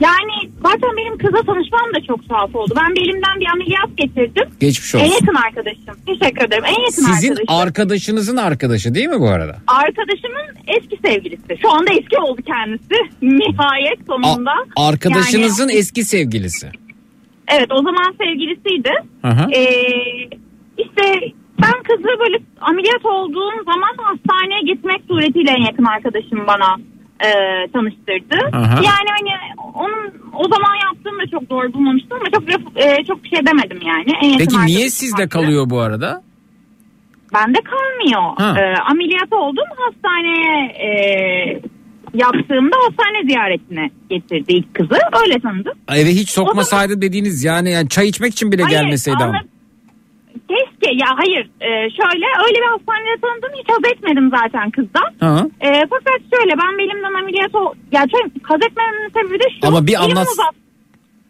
[0.00, 2.74] yani zaten benim kıza tanışmam da çok tuhaf oldu.
[2.76, 4.44] Ben bir elimden bir ameliyat geçirdim.
[4.60, 5.12] Geçmiş En olsun.
[5.12, 5.94] yakın arkadaşım.
[6.06, 6.64] Teşekkür ederim.
[6.64, 7.56] En yakın Sizin arkadaşım.
[7.60, 9.56] arkadaşınızın arkadaşı değil mi bu arada?
[9.66, 11.58] Arkadaşımın eski sevgilisi.
[11.62, 12.94] Şu anda eski oldu kendisi.
[13.22, 14.52] Nihayet A- sonunda.
[14.76, 16.70] arkadaşınızın Yani- eski sevgilisi.
[17.48, 18.90] Evet o zaman sevgilisiydi.
[19.56, 19.66] Ee,
[20.78, 21.20] işte
[21.62, 26.76] ben kızı böyle ameliyat olduğum zaman hastaneye gitmek suretiyle en yakın arkadaşım bana
[27.20, 27.30] e,
[27.72, 28.56] tanıştırdı.
[28.56, 28.74] Aha.
[28.74, 29.30] Yani hani
[29.74, 32.42] onun o zaman yaptığım da çok doğru bulmamıştım ama çok
[32.82, 34.10] e, çok bir şey demedim yani.
[34.22, 35.28] En yakın Peki niye sizde vardı.
[35.28, 36.22] kalıyor bu arada?
[37.34, 38.36] Bende kalmıyor.
[38.38, 38.60] Ha.
[38.60, 40.88] Ee, ameliyat oldum hastaneye e,
[42.14, 44.98] yaptığımda hastane ziyaretine getirdi ilk kızı.
[45.22, 45.72] Öyle tanıdım.
[45.92, 49.40] Eve hiç sokmasaydı dediğiniz yani, yani çay içmek için bile Hayır, gelmeseydi ama.
[50.48, 55.10] Keşke ya hayır e, şöyle öyle bir hastanede tanıdım hiç haz etmedim zaten kızdan.
[55.60, 57.72] E, fakat şöyle ben belimden ameliyat ol...
[57.92, 59.66] Ya çok haz etmememin sebebi de şu.
[59.68, 60.54] Ama bir anlat- uzat-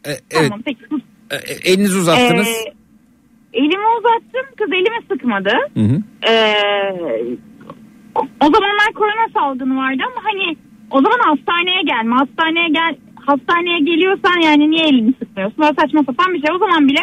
[0.06, 0.84] E, evet Tamam peki.
[1.30, 2.48] e, e, elinizi uzattınız.
[2.48, 2.72] E,
[3.58, 5.50] elimi uzattım kız elimi sıkmadı.
[5.74, 6.02] Hı hı.
[8.14, 10.56] O, o zamanlar korona salgını vardı ama hani
[10.90, 12.96] o zaman hastaneye gelme hastaneye gel
[13.26, 17.00] hastaneye geliyorsan yani niye elini sıkmıyorsun böyle saçma sapan bir şey o zaman bile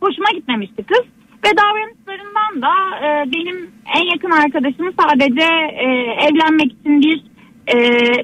[0.00, 1.04] hoşuma gitmemişti kız
[1.46, 2.74] ve davranışlarından da
[3.06, 5.46] e, benim en yakın arkadaşımı sadece
[5.84, 5.86] e,
[6.26, 7.22] evlenmek için bir
[7.66, 7.76] e,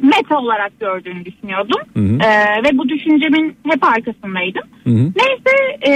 [0.03, 2.29] meta olarak gördüğünü düşünüyordum Hı hı.
[2.29, 5.13] E, ve bu düşüncemin hep arkasındaydım Hı hı.
[5.23, 5.93] Neyse e,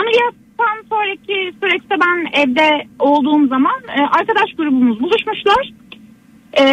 [0.00, 5.72] ameliyattan sonraki süreçte ben evde olduğum zaman e, arkadaş grubumuz buluşmuşlar.
[6.52, 6.64] E,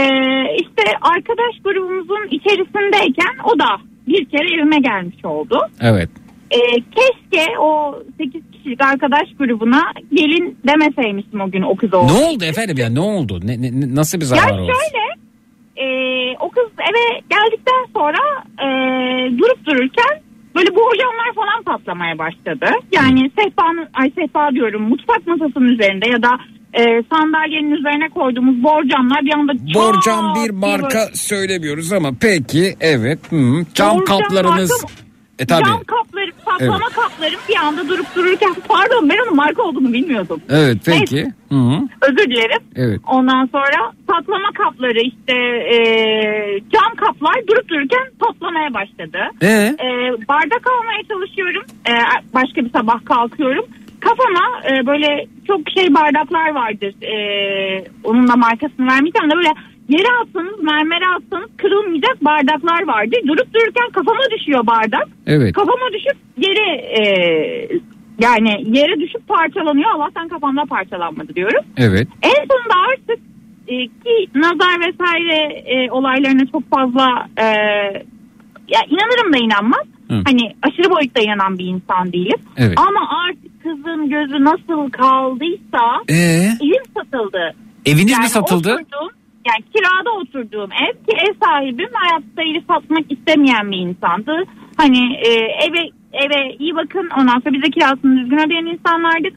[0.61, 3.77] işte arkadaş grubumuzun içerisindeyken o da
[4.07, 5.59] bir kere evime gelmiş oldu.
[5.81, 6.09] Evet.
[6.51, 9.81] E, keşke o 8 kişilik arkadaş grubuna
[10.13, 12.13] gelin demeseymişim o gün o kız Ne oldu.
[12.13, 13.39] oldu efendim ya ne oldu?
[13.43, 14.71] Ne, ne- nasıl bir Ya zarar oldu?
[14.71, 15.03] şöyle
[15.77, 15.85] e,
[16.39, 18.17] o kız eve geldikten sonra
[18.63, 18.67] e,
[19.37, 20.21] durup dururken
[20.55, 22.65] böyle borcamlar falan patlamaya başladı.
[22.91, 26.29] Yani sehpanın, ay sehpa diyorum mutfak masasının üzerinde ya da
[26.73, 33.19] e, sandalyenin üzerine koyduğumuz borcamlar bir anda Borcam bir marka böyle- söylemiyoruz ama peki evet.
[33.29, 33.65] Hı.
[33.73, 34.71] Cam Borcam kaplarınız.
[34.71, 35.10] marka-
[35.41, 35.65] E tabi.
[35.65, 40.41] Cam kapları, patlama kaplarım bir anda durup dururken pardon ben onun marka olduğunu bilmiyordum.
[40.49, 41.25] Evet peki.
[41.49, 41.79] Hı hı.
[42.01, 42.61] Özür dilerim.
[42.75, 42.99] Evet.
[43.07, 45.33] Ondan sonra patlama kapları işte
[45.75, 45.77] e,
[46.73, 49.19] cam kaplar durup dururken patlamaya başladı.
[49.41, 49.47] Ee?
[49.47, 49.87] E,
[50.27, 51.63] bardak almaya çalışıyorum.
[51.87, 51.93] E,
[52.33, 53.65] başka bir sabah kalkıyorum.
[53.99, 56.93] Kafama e, böyle çok şey bardaklar vardır.
[57.03, 57.15] E,
[58.03, 59.53] onun da markasını vermeyeceğim de böyle
[59.97, 63.15] yere atsanız mermere atsanız kırılmayacak bardaklar vardı.
[63.27, 65.07] Durup dururken kafama düşüyor bardak.
[65.27, 65.53] Evet.
[65.53, 67.01] Kafama düşüp yere e,
[68.19, 69.91] yani yere düşüp parçalanıyor.
[69.91, 71.65] Allah'tan kafamda parçalanmadı diyorum.
[71.77, 72.07] Evet.
[72.21, 73.19] En sonunda artık
[73.67, 77.45] e, ki nazar vesaire e, olaylarına çok fazla e,
[78.67, 79.81] ya inanırım da inanmam.
[80.09, 80.21] Hı.
[80.25, 82.39] Hani aşırı boyutta inanan bir insan değilim.
[82.57, 82.77] Evet.
[82.77, 86.49] Ama artık kızın gözü nasıl kaldıysa Ee?
[86.61, 87.53] evim satıldı.
[87.85, 88.73] Eviniz Yani mi satıldı?
[88.73, 89.09] Oturduğum,
[89.45, 94.43] yani kirada oturduğum ev ki ev sahibim hayatta evi satmak istemeyen bir insandı.
[94.77, 95.29] Hani e,
[95.65, 99.33] eve eve iyi bakın ondan sonra bize kirasını düzgün ödeyen insanlardık.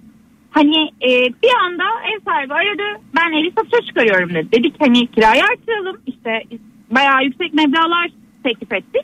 [0.50, 1.10] Hani e,
[1.42, 4.52] bir anda ev sahibi aradı ben evi satışa çıkarıyorum dedi.
[4.52, 6.42] Dedik hani kirayı artıralım işte
[6.90, 8.08] bayağı yüksek meblağlar
[8.44, 9.02] teklif ettik.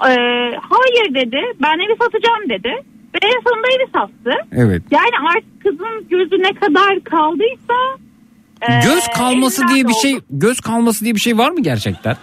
[0.00, 0.12] E,
[0.70, 2.72] hayır dedi ben evi satacağım dedi.
[3.14, 4.46] Ve en sonunda evi sattı.
[4.52, 4.82] Evet.
[4.90, 7.74] Yani artık kızın gözü ne kadar kaldıysa
[8.68, 12.16] Göz kalması diye bir şey göz kalması diye bir şey var mı gerçekten?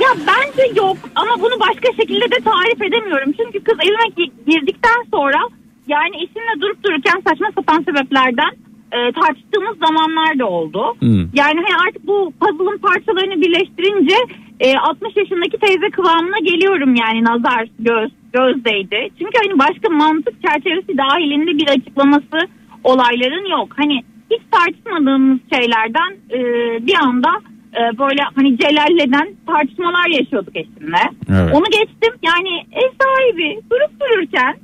[0.00, 3.32] Ya bence yok ama bunu başka şekilde de tarif edemiyorum.
[3.32, 5.38] Çünkü kız evime gi- girdikten sonra
[5.86, 8.52] yani eşimle durup dururken saçma sapan sebeplerden
[8.92, 10.96] e, tartıştığımız zamanlar da oldu.
[10.98, 11.20] Hmm.
[11.34, 14.16] Yani hani artık bu puzzle'ın parçalarını birleştirince
[14.60, 19.08] e, 60 yaşındaki teyze kıvamına geliyorum yani nazar göz gözdeydi.
[19.18, 22.38] Çünkü hani başka mantık çerçevesi dahilinde bir açıklaması
[22.84, 23.68] olayların yok.
[23.76, 26.38] Hani hiç tartışmadığımız şeylerden e,
[26.86, 27.30] bir anda
[27.74, 31.02] e, böyle hani celalleden tartışmalar yaşıyorduk eşimle.
[31.30, 31.54] Evet.
[31.54, 34.56] Onu geçtim yani ev sahibi durup dururken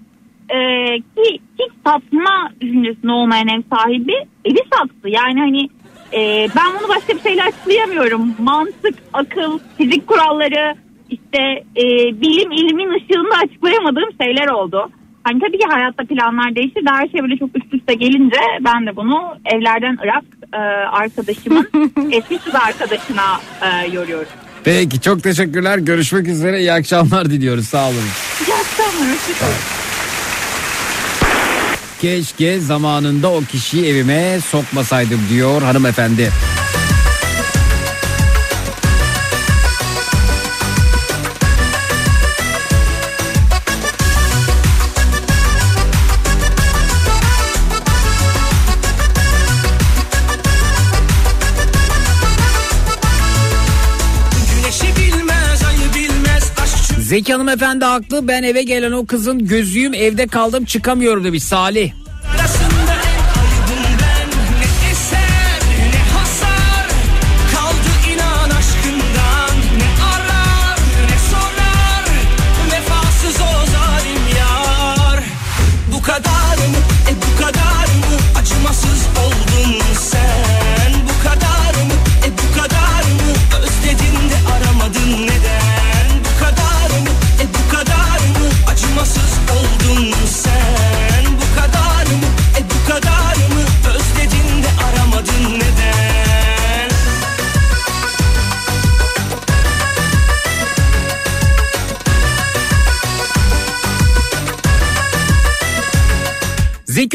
[0.49, 0.59] e,
[0.97, 4.15] ki hiç satma düşüncesinde olmayan ev sahibi
[4.45, 5.09] evi sattı.
[5.09, 5.69] Yani hani
[6.13, 8.35] e, ben bunu başka bir şeyle açıklayamıyorum.
[8.39, 10.75] Mantık, akıl, fizik kuralları
[11.11, 11.85] işte e,
[12.21, 14.91] bilim ilmin ışığında açıklayamadığım şeyler oldu.
[15.27, 16.87] Hani tabii ki hayatta planlar değişir.
[16.87, 20.57] de Her şey böyle çok üst üste gelince ben de bunu evlerden Irak e,
[21.03, 21.69] arkadaşımın
[22.13, 24.29] eski kız arkadaşına e, yoruyorum.
[24.65, 25.79] Peki çok teşekkürler.
[25.79, 26.61] Görüşmek üzere.
[26.61, 27.69] İyi akşamlar diliyoruz.
[27.69, 27.95] Sağ olun.
[28.47, 29.17] İyi akşamlar.
[32.01, 36.31] Keşke zamanında o kişiyi evime sokmasaydım diyor hanımefendi.
[57.07, 58.29] Zeki hanımefendi haklı.
[58.29, 61.93] Ben eve gelen o kızın gözüyüm evde kaldım çıkamıyorum demiş Salih.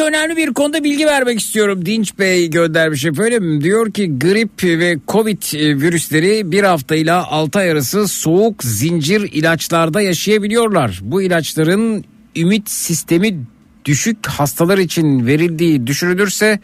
[0.01, 1.85] Önemli bir konuda bilgi vermek istiyorum.
[1.85, 3.63] Dinç Bey göndermiş efendim.
[3.63, 9.21] Diyor ki grip ve covid e, virüsleri bir hafta ile 6 ay arası soğuk zincir
[9.33, 10.99] ilaçlarda yaşayabiliyorlar.
[11.01, 13.39] Bu ilaçların ümit sistemi
[13.85, 16.59] düşük hastalar için verildiği düşünülürse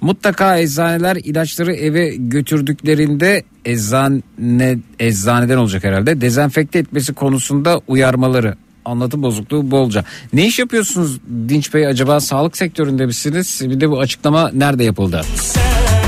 [0.00, 8.54] mutlaka eczaneler ilaçları eve götürdüklerinde eczane eczaneden olacak herhalde dezenfekte etmesi konusunda uyarmaları
[8.84, 10.04] anlatım bozukluğu bolca.
[10.32, 11.18] Ne iş yapıyorsunuz
[11.48, 13.60] Dinç Bey acaba sağlık sektöründe misiniz?
[13.64, 15.22] Bir de bu açıklama nerede yapıldı?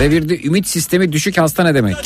[0.01, 1.97] Ve bir de ümit sistemi düşük hasta ne demek?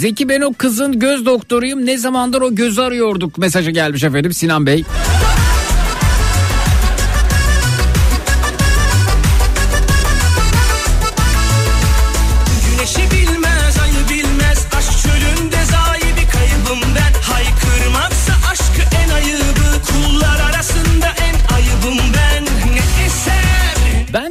[0.00, 4.66] Zeki ben o kızın göz doktoruyum ne zamandır o gözü arıyorduk mesajı gelmiş efendim Sinan
[4.66, 4.84] Bey.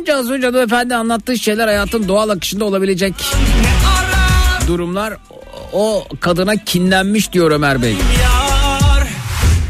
[0.06, 3.14] Bence az önce hanımefendi anlattığı şeyler hayatın doğal akışında olabilecek
[4.68, 5.18] durumlar.
[5.74, 7.92] O kadına kinlenmiş diyor Ömer Bey.
[7.92, 9.08] yar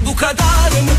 [0.06, 0.95] Bu kadar mı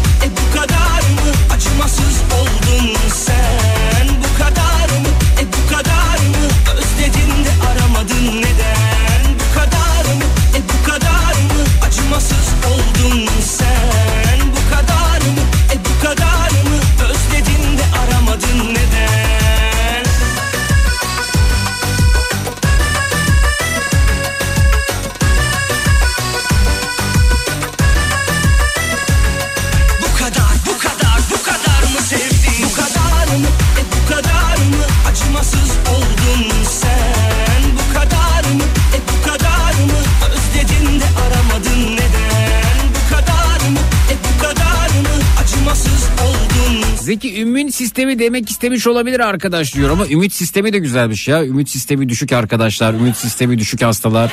[47.07, 51.47] Zeki ümün sistemi demek istemiş olabilir arkadaş diyor ama ümit sistemi de güzelmiş ya.
[51.47, 54.33] Ümit sistemi düşük arkadaşlar, ümit sistemi düşük hastalar.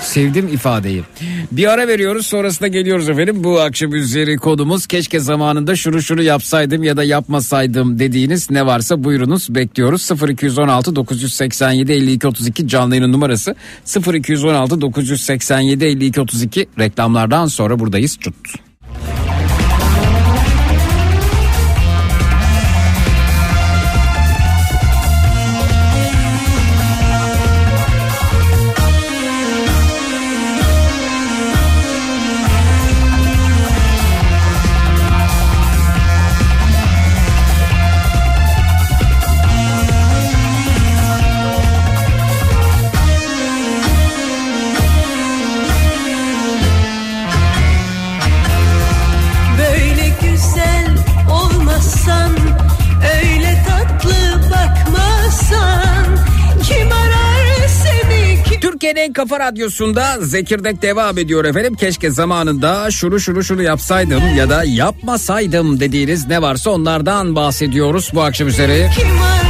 [0.00, 1.02] Sevdim ifadeyi.
[1.52, 3.44] Bir ara veriyoruz sonrasında geliyoruz efendim.
[3.44, 9.04] Bu akşam üzeri konumuz keşke zamanında şunu şunu yapsaydım ya da yapmasaydım dediğiniz ne varsa
[9.04, 10.10] buyurunuz bekliyoruz.
[10.28, 13.56] 0216 987 52 32 canlı yayının numarası
[14.14, 18.18] 0216 987 52 32 reklamlardan sonra buradayız.
[18.20, 18.67] Çut.
[59.08, 61.74] Türkiye'nin Kafa Radyosu'nda Zekirdek devam ediyor efendim.
[61.74, 68.22] Keşke zamanında şunu şunu şunu yapsaydım ya da yapmasaydım dediğiniz ne varsa onlardan bahsediyoruz bu
[68.22, 68.90] akşam üzere.
[68.96, 69.47] Kim arar?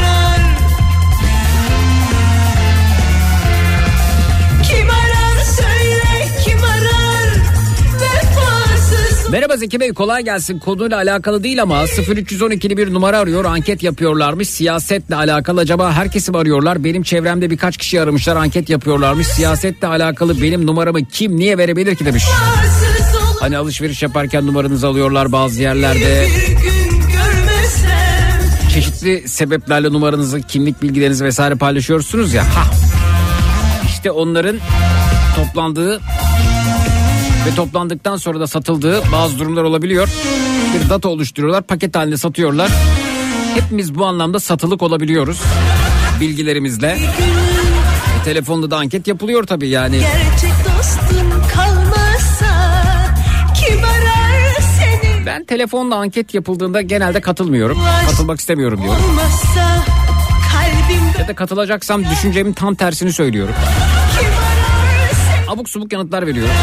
[9.59, 10.59] Zeki Bey kolay gelsin.
[10.59, 13.45] Konuyla alakalı değil ama 0312'li bir numara arıyor.
[13.45, 14.49] Anket yapıyorlarmış.
[14.49, 16.85] Siyasetle alakalı acaba herkesi mi arıyorlar?
[16.85, 18.37] Benim çevremde birkaç kişi aramışlar.
[18.37, 19.27] Anket yapıyorlarmış.
[19.27, 22.25] Siyasetle alakalı benim numaramı kim niye verebilir ki demiş.
[23.41, 26.29] Hani alışveriş yaparken numaranızı alıyorlar bazı yerlerde.
[28.75, 32.45] Çeşitli sebeplerle numaranızı, kimlik bilgilerinizi vesaire paylaşıyorsunuz ya.
[32.45, 32.65] Ha.
[33.89, 34.57] İşte onların
[35.37, 36.01] toplandığı
[37.49, 40.09] ve toplandıktan sonra da satıldığı bazı durumlar olabiliyor.
[40.75, 42.71] Bir data oluşturuyorlar, paket halinde satıyorlar.
[43.55, 45.41] Hepimiz bu anlamda satılık olabiliyoruz
[46.21, 46.89] bilgilerimizle.
[48.21, 49.99] E, telefonda da anket yapılıyor tabii yani.
[49.99, 52.77] Gerçek dostum kalmazsa
[53.61, 55.27] kim arar seni?
[55.27, 57.79] Ben telefonla anket yapıldığında genelde katılmıyorum.
[58.11, 59.03] Katılmak istemiyorum diyorum.
[60.53, 63.55] Kalbimde Ya da katılacaksam düşüncemin tam tersini söylüyorum.
[64.21, 65.51] seni?
[65.51, 66.55] Abuk subuk yanıtlar veriyorum.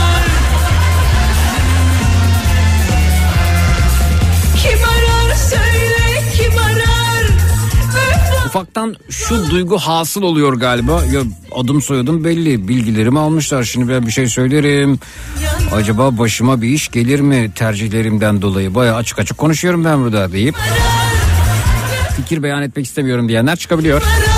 [8.55, 11.03] Ufaktan şu duygu hasıl oluyor galiba.
[11.13, 11.21] Ya
[11.55, 12.67] adım soyadım belli.
[12.67, 13.63] Bilgilerimi almışlar.
[13.63, 14.99] Şimdi ben bir şey söylerim.
[15.73, 18.75] Acaba başıma bir iş gelir mi tercihlerimden dolayı?
[18.75, 20.55] Baya açık açık konuşuyorum ben burada deyip
[22.15, 24.01] fikir beyan etmek istemiyorum diyenler çıkabiliyor.
[24.01, 24.34] arar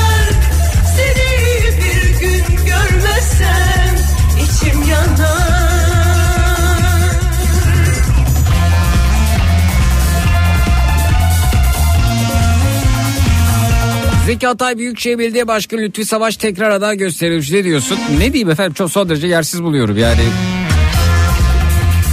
[14.27, 17.51] Zeki Atay Büyükşehir Belediye Başkanı Lütfi Savaş tekrar aday gösterilmiş.
[17.51, 17.97] Ne diyorsun?
[18.19, 20.19] Ne diyeyim efendim çok son derece yersiz buluyorum yani.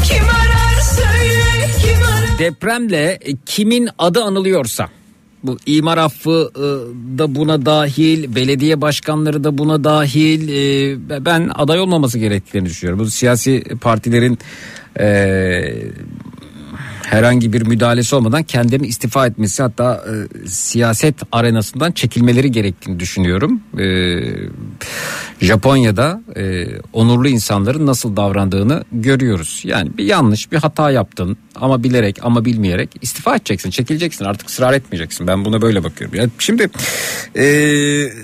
[0.05, 2.39] Kim arar söyle kim arar?
[2.39, 4.89] depremle kimin adı anılıyorsa
[5.43, 6.61] bu imar affı e,
[7.19, 10.49] da buna dahil, belediye başkanları da buna dahil.
[10.49, 12.99] e, ben aday olmaması gerektiğini düşünüyorum.
[13.07, 14.39] Bu siyasi partilerin
[15.01, 15.07] e,
[17.07, 20.05] herhangi bir müdahalesi olmadan kendilerini istifa etmesi hatta
[20.45, 23.61] e, siyaset arenasından çekilmeleri gerektiğini düşünüyorum.
[23.79, 23.87] E,
[25.41, 29.63] Japonya'da e, onurlu insanların nasıl davrandığını görüyoruz.
[29.65, 34.73] Yani bir yanlış bir hata yaptın ama bilerek ama bilmeyerek istifa edeceksin çekileceksin artık ısrar
[34.73, 36.17] etmeyeceksin ben buna böyle bakıyorum.
[36.19, 36.69] Yani şimdi
[37.37, 37.47] e,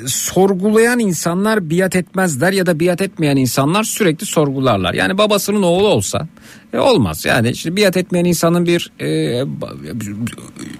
[0.06, 4.94] sorgulayan insanlar biat etmezler ya da biat etmeyen insanlar sürekli sorgularlar.
[4.94, 6.28] Yani babasının oğlu olsa
[6.72, 9.04] e, olmaz yani şimdi biat etmeyen insanın bir e,
[9.42, 10.06] ba-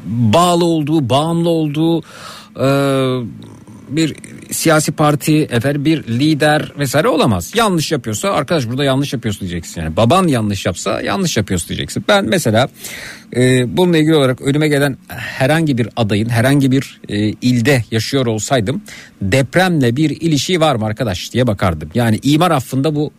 [0.07, 2.03] bağlı olduğu bağımlı olduğu
[2.61, 2.69] e,
[3.91, 4.15] bir
[4.51, 7.53] siyasi parti efendim bir lider vesaire olamaz.
[7.55, 9.81] Yanlış yapıyorsa arkadaş burada yanlış yapıyorsun diyeceksin.
[9.81, 12.05] Yani baban yanlış yapsa yanlış yapıyorsun diyeceksin.
[12.09, 12.69] Ben mesela
[13.37, 18.83] e, bununla ilgili olarak önüme gelen herhangi bir adayın herhangi bir e, ilde yaşıyor olsaydım
[19.23, 21.91] depremle bir ilişiği var mı arkadaş diye bakardım.
[21.95, 23.11] Yani imar affında bu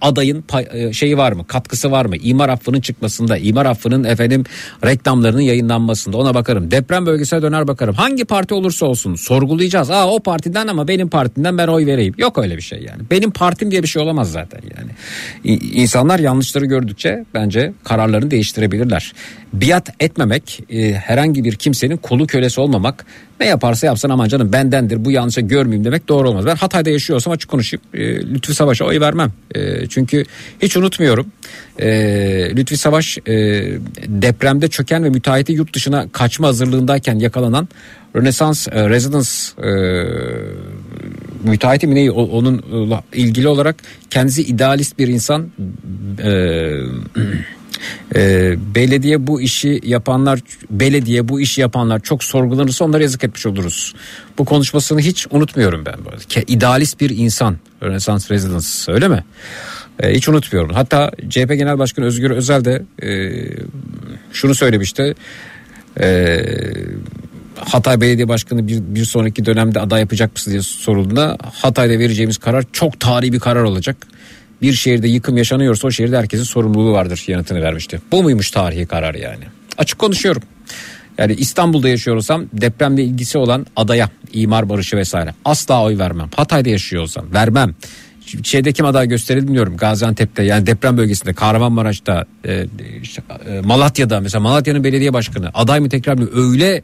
[0.00, 2.16] adayın pay- e, şeyi var mı katkısı var mı?
[2.16, 4.44] İmar affının çıkmasında imar affının efendim
[4.86, 6.16] reklamlarının yayınlanmasında.
[6.16, 6.70] Ona bakarım.
[6.70, 7.94] Deprem bölgesine döner bakarım.
[7.94, 9.90] Hangi parti olursa olsun sorgulayacağız.
[9.90, 12.14] Aa o partiden ama benim partimden ben oy vereyim.
[12.18, 13.02] Yok öyle bir şey yani.
[13.10, 14.90] Benim partim diye bir şey olamaz zaten yani.
[15.72, 19.12] İnsanlar yanlışları gördükçe bence kararlarını değiştirebilirler.
[19.52, 23.06] Biat etmemek e, herhangi bir kimsenin kulu kölesi olmamak
[23.40, 26.46] ne yaparsa yapsın aman canım bendendir bu yanlışı görmeyeyim demek doğru olmaz.
[26.46, 28.00] Ben Hatay'da yaşıyorsam açık konuşayım e,
[28.34, 29.32] Lütfi Savaş'a oy vermem.
[29.54, 30.24] E, çünkü
[30.62, 31.26] hiç unutmuyorum
[31.78, 31.88] e,
[32.56, 33.32] Lütfi Savaş e,
[34.06, 37.68] depremde çöken ve müteahhiti yurt dışına kaçma hazırlığındayken yakalanan
[38.16, 39.30] Rönesans e, Residence
[39.68, 39.70] e,
[41.44, 43.76] müteahhiti mi ne o- onunla ilgili olarak
[44.10, 45.48] kendisi idealist bir insan
[46.22, 46.70] e,
[48.14, 53.94] e, belediye bu işi yapanlar belediye bu işi yapanlar çok sorgulanırsa onlara yazık etmiş oluruz.
[54.38, 55.94] Bu konuşmasını hiç unutmuyorum ben.
[56.46, 59.24] İdealist bir insan Rönesans Residence öyle mi?
[60.02, 60.74] E, hiç unutmuyorum.
[60.74, 63.08] Hatta CHP Genel Başkanı Özgür Özel de e,
[64.32, 65.14] şunu söylemişti.
[66.00, 66.40] E,
[67.56, 72.64] Hatay Belediye Başkanı bir, bir sonraki dönemde aday yapacak mısın diye sorulduğunda Hatay'da vereceğimiz karar
[72.72, 73.96] çok tarihi bir karar olacak.
[74.62, 78.00] Bir şehirde yıkım yaşanıyorsa o şehirde herkesin sorumluluğu vardır yanıtını vermişti.
[78.12, 79.44] Bu muymuş tarihi karar yani?
[79.78, 80.42] Açık konuşuyorum.
[81.18, 86.30] Yani İstanbul'da yaşıyor olsam depremle ilgisi olan adaya, imar barışı vesaire asla oy vermem.
[86.36, 87.74] Hatay'da yaşıyor olsam vermem.
[88.42, 89.52] Şeyde kim aday gösterildi.
[89.76, 92.66] Gaziantep'te yani deprem bölgesinde, Kahramanmaraş'ta, e,
[93.02, 96.82] işte, e, Malatya'da mesela Malatya'nın belediye başkanı aday mı tekrar mı öyle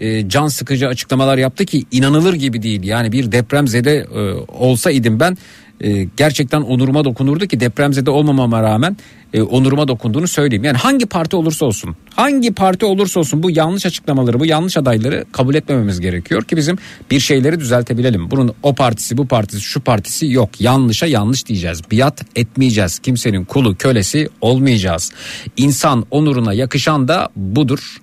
[0.00, 2.82] e, can sıkıcı açıklamalar yaptı ki inanılır gibi değil.
[2.82, 4.20] Yani bir depremzede e,
[4.58, 5.38] olsa idim ben
[5.80, 8.96] e, gerçekten onuruma dokunurdu ki depremzede olmamama rağmen
[9.32, 10.64] e, onuruma dokunduğunu söyleyeyim.
[10.64, 15.24] Yani hangi parti olursa olsun hangi parti olursa olsun bu yanlış açıklamaları bu yanlış adayları
[15.32, 16.78] kabul etmememiz gerekiyor ki bizim
[17.10, 18.30] bir şeyleri düzeltebilelim.
[18.30, 23.76] Bunun o partisi bu partisi şu partisi yok yanlışa yanlış diyeceğiz biat etmeyeceğiz kimsenin kulu
[23.76, 25.12] kölesi olmayacağız.
[25.56, 27.96] İnsan onuruna yakışan da budur.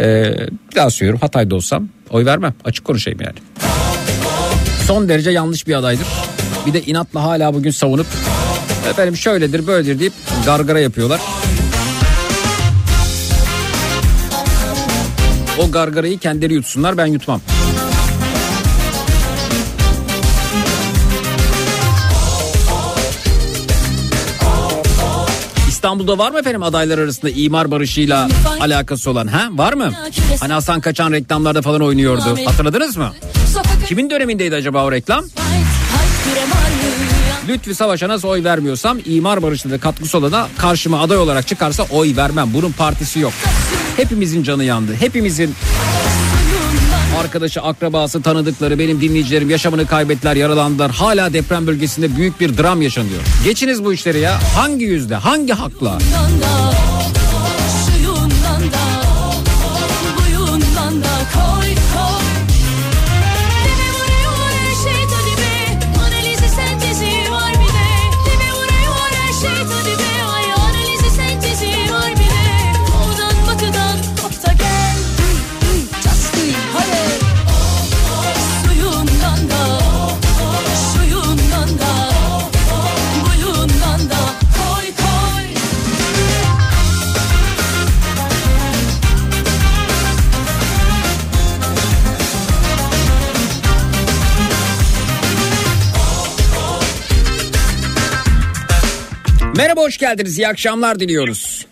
[0.00, 0.34] Ee,
[0.70, 3.38] bir daha söylüyorum Hatay'da olsam oy vermem açık konuşayım yani.
[4.86, 6.06] Son derece yanlış bir adaydır.
[6.66, 8.06] Bir de inatla hala bugün savunup
[8.90, 10.12] efendim şöyledir böyledir deyip
[10.46, 11.20] gargara yapıyorlar.
[15.58, 17.40] O gargarayı kendileri yutsunlar ben yutmam.
[25.68, 28.28] İstanbul'da var mı efendim adaylar arasında imar barışıyla
[28.60, 29.92] alakası olan ha var mı?
[30.40, 32.36] Hani Hasan Kaçan reklamlarda falan oynuyordu.
[32.44, 33.12] Hatırladınız mı?
[33.86, 35.24] Kimin dönemindeydi acaba o reklam?
[37.48, 42.16] Lütfü Savaş'a nasıl oy vermiyorsam imar barışına da katkısı olana karşıma aday olarak çıkarsa oy
[42.16, 42.50] vermem.
[42.54, 43.32] Bunun partisi yok.
[43.96, 44.94] Hepimizin canı yandı.
[44.94, 45.54] Hepimizin
[47.20, 50.90] arkadaşı, akrabası, tanıdıkları, benim dinleyicilerim yaşamını kaybettiler, yaralandılar.
[50.90, 53.20] Hala deprem bölgesinde büyük bir dram yaşanıyor.
[53.44, 54.38] Geçiniz bu işleri ya.
[54.56, 55.98] Hangi yüzde, hangi hakla?
[99.56, 100.38] Merhaba hoş geldiniz.
[100.38, 101.66] İyi akşamlar diliyoruz.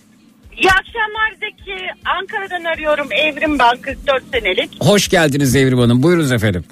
[0.59, 1.87] İyi akşamlar Zeki.
[2.05, 3.09] Ankara'dan arıyorum.
[3.12, 4.70] Evrim ben 44 senelik.
[4.85, 6.03] Hoş geldiniz Evrim Hanım.
[6.03, 6.64] Buyurunuz efendim.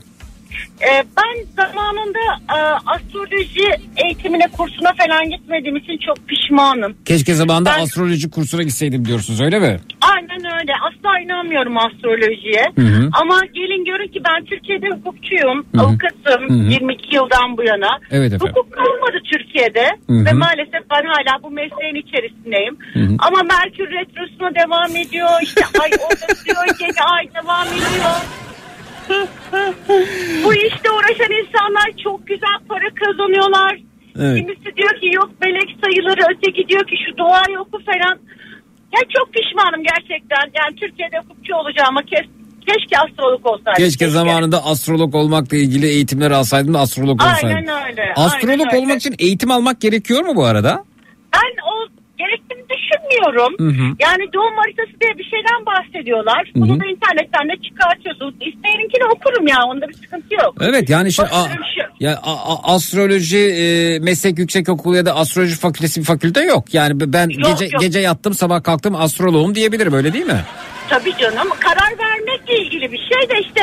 [0.83, 2.19] Ee, ben zamanında
[2.57, 3.69] e, astroloji
[4.05, 6.95] eğitimine kursuna falan gitmediğim için çok pişmanım.
[7.05, 9.81] Keşke zamanında Ben- astroloji kursuna gitseydim diyorsunuz öyle mi?
[10.01, 10.73] Aynen öyle.
[10.89, 12.65] Asla inanmıyorum astrolojiye.
[12.77, 13.11] Hı hı.
[13.13, 15.67] Ama gelin görün ki ben Türkiye'de hukukçuyum.
[15.75, 15.83] Hı hı.
[15.83, 16.71] Avukatım Hı hı.
[16.73, 17.91] 22 yıldan bu yana.
[18.11, 18.55] Evet efendim.
[18.57, 19.87] Hukuk olmadı Türkiye'de.
[20.07, 20.25] Hı hı.
[20.25, 22.77] Ve maalesef ben hala bu mesleğin içerisindeyim.
[22.93, 23.17] Hı hı.
[23.19, 25.29] Ama Merkür Retrosu'na devam ediyor.
[25.43, 28.17] İşte ay orada diyor yeni ay devam ediyor.
[30.45, 33.79] Bu işte uğraşan insanlar çok güzel para kazanıyorlar.
[34.21, 34.37] Evet.
[34.39, 38.19] Kimisi diyor ki yok melek sayıları öteki diyor ki şu dua yoku falan.
[38.95, 40.45] Ya çok pişmanım gerçekten.
[40.61, 42.27] Yani Türkiye'de hukukçu olacağıma kes,
[42.67, 43.85] keşke astrolog olsaydım.
[43.85, 47.57] Keşke zamanında astrolog olmakla ilgili eğitimler alsaydım da astrolog olsaydım.
[47.57, 48.15] Aynen öyle.
[48.17, 48.79] Astrolog aynen öyle.
[48.79, 50.85] olmak için eğitim almak gerekiyor mu bu arada?
[51.35, 51.72] Ben
[52.23, 53.53] gerektiğini düşünmüyorum.
[53.65, 53.87] Hı hı.
[54.07, 56.43] Yani doğum haritası diye bir şeyden bahsediyorlar.
[56.55, 56.63] Hı hı.
[56.63, 58.35] Bunu da internetten de çıkartıyorsunuz.
[58.35, 59.59] İsteyeninkini okurum ya.
[59.71, 60.55] Onda bir sıkıntı yok.
[60.61, 61.49] Evet yani şimdi a-
[62.01, 66.75] ya a- a- astroloji e, meslek yüksek okulu ya da astroloji fakültesi bir fakülte yok.
[66.75, 67.81] Yani ben Yok, gece yok.
[67.83, 70.41] gece yattım sabah kalktım astroloğum diyebilirim öyle değil mi?
[70.89, 71.49] Tabii canım.
[71.61, 73.61] Karar vermekle ilgili bir şey de işte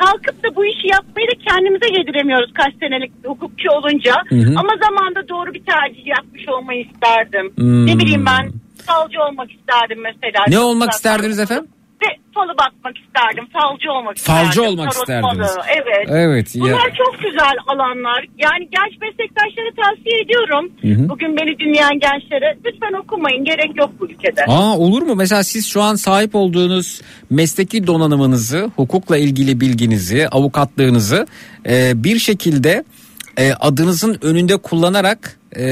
[0.00, 4.14] kalkıp da bu işi yapmayı da kendimize yediremiyoruz kaç senelik hukukçu olunca.
[4.28, 4.54] Hı hı.
[4.56, 7.52] Ama zamanda doğru bir tercih yapmış olmayı isterdim.
[7.56, 7.86] Hmm.
[7.86, 8.50] Ne bileyim ben
[8.86, 10.44] falcı olmak isterdim mesela.
[10.48, 11.68] Ne Çok olmak isterdiniz efendim?
[12.02, 13.44] Ve falı bakmak isterdim.
[13.52, 14.70] Falcı olmak Falcı isterdim.
[14.70, 15.54] olmak tarot isterdiniz.
[15.54, 16.06] falı, Evet.
[16.10, 16.62] Evet, ya.
[16.64, 18.20] Bunlar çok güzel alanlar.
[18.38, 20.72] Yani genç meslektaşlara tavsiye ediyorum.
[20.82, 21.08] Hı hı.
[21.08, 23.44] Bugün beni dinleyen gençlere lütfen okumayın.
[23.44, 24.44] Gerek yok bu ülkede.
[24.48, 25.14] Aa olur mu?
[25.14, 31.26] Mesela siz şu an sahip olduğunuz mesleki donanımınızı, hukukla ilgili bilginizi, avukatlığınızı
[31.68, 32.84] e, bir şekilde
[33.36, 35.62] e, adınızın önünde kullanarak e,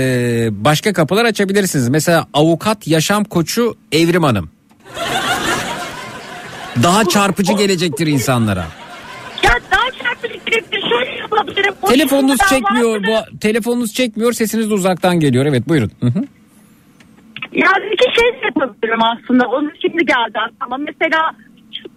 [0.52, 1.88] başka kapılar açabilirsiniz.
[1.88, 4.50] Mesela avukat yaşam koçu Evrim Hanım.
[6.82, 8.64] Daha çarpıcı gelecektir insanlara.
[9.42, 11.74] Ya daha çarpıcı bir şöyle yapabilirim.
[11.82, 15.46] O Telefonunuz çekmiyor, bu telefonunuz çekmiyor, sesiniz de uzaktan geliyor.
[15.46, 15.90] Evet, buyurun.
[16.00, 16.24] Hı hı.
[17.52, 19.46] Yani iki şey yapabilirim aslında.
[19.48, 20.76] Onu şimdi geldi aklıma.
[20.76, 21.32] Mesela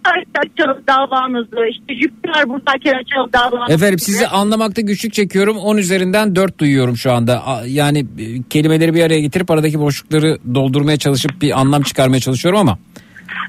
[0.04, 1.66] tarihte açalım davanızı.
[1.70, 3.72] İşte Jüpiter buradayken açalım davanızı.
[3.72, 5.56] Efendim sizi anlamakta güçlük çekiyorum.
[5.56, 7.42] 10 üzerinden 4 duyuyorum şu anda.
[7.66, 12.78] Yani e, kelimeleri bir araya getirip aradaki boşlukları doldurmaya çalışıp bir anlam çıkarmaya çalışıyorum ama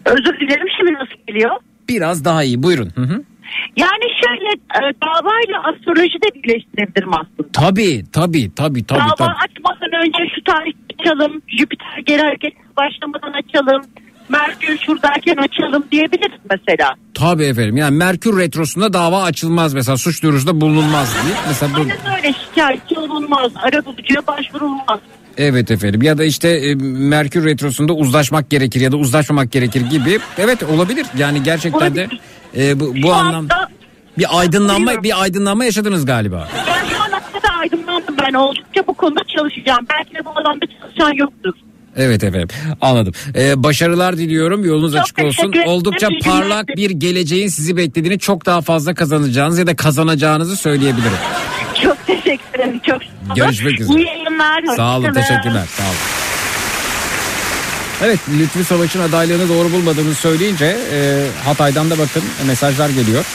[0.05, 1.51] Özür dilerim şimdi nasıl geliyor?
[1.89, 2.63] biraz daha iyi.
[2.63, 2.89] Buyurun.
[2.95, 3.23] Hı hı.
[3.77, 7.51] Yani şöyle e, davayla astroloji de birleştirebilirim aslında.
[7.53, 8.99] Tabii tabii tabii tabii.
[8.99, 9.32] Dava tabii.
[9.32, 11.41] açmadan önce şu tarihte açalım.
[11.47, 13.82] Jüpiter geri hareket başlamadan açalım.
[14.29, 16.95] Merkür şuradayken açalım diyebiliriz mesela.
[17.13, 17.77] Tabii efendim.
[17.77, 21.36] Yani Merkür retrosunda dava açılmaz mesela suç duyurusunda bulunulmaz diye.
[21.47, 23.51] Mesela bu Aynen öyle şikayetçi olun bulunmaz.
[23.55, 24.99] Ara bulucuya başvurulmaz.
[25.38, 30.19] Evet efendim ya da işte e, Merkür Retrosu'nda uzlaşmak gerekir ya da uzlaşmamak gerekir gibi.
[30.38, 32.07] Evet olabilir yani gerçekten de
[32.57, 33.47] e, bu, bu anlam
[34.17, 36.47] bir aydınlanma bir aydınlanma yaşadınız galiba.
[36.67, 39.86] ben şu an aslında aydınlandım ben oldukça bu konuda çalışacağım.
[39.89, 41.53] Belki de bu alanda çalışan yoktur.
[41.95, 42.47] Evet efendim
[42.82, 43.13] anladım.
[43.36, 45.53] Ee, başarılar diliyorum yolunuz Çok açık olsun.
[45.65, 51.17] Oldukça parlak bir geleceğin sizi beklediğini çok daha fazla kazanacağınız ya da kazanacağınızı söyleyebilirim.
[51.83, 52.79] Çok teşekkür ederim.
[52.86, 53.36] Çok sağ olun.
[53.36, 53.97] Görüşmek üzere.
[53.97, 54.05] İyi
[54.42, 54.76] yayınlar.
[54.76, 55.96] Sağ olun teşekkürler sağ olun.
[58.04, 63.26] Evet Lütfü Savaş'ın adaylığını doğru bulmadığını söyleyince e, Hatay'dan da bakın mesajlar geliyor.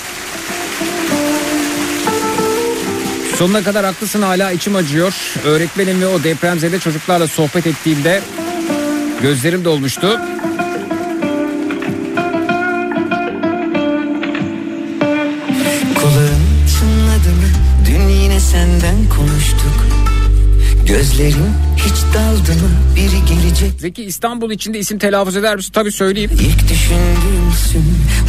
[3.37, 5.15] Sonuna kadar haklısın hala içim acıyor.
[5.45, 8.23] Öğretmenim ve o depremzede çocuklarla sohbet ettiğimde
[9.23, 10.21] gözlerim dolmuştu.
[15.95, 16.43] Kulağın
[16.79, 17.49] çınladı mı?
[17.87, 19.86] Dün yine senden konuştuk.
[20.87, 21.47] Gözlerin
[21.77, 22.69] hiç daldı mı?
[22.97, 23.81] Biri gelecek.
[23.81, 25.73] Zeki İstanbul içinde isim telaffuz eder misin?
[25.73, 26.31] Tabii söyleyeyim.
[26.35, 27.85] İlk düşündüğümsün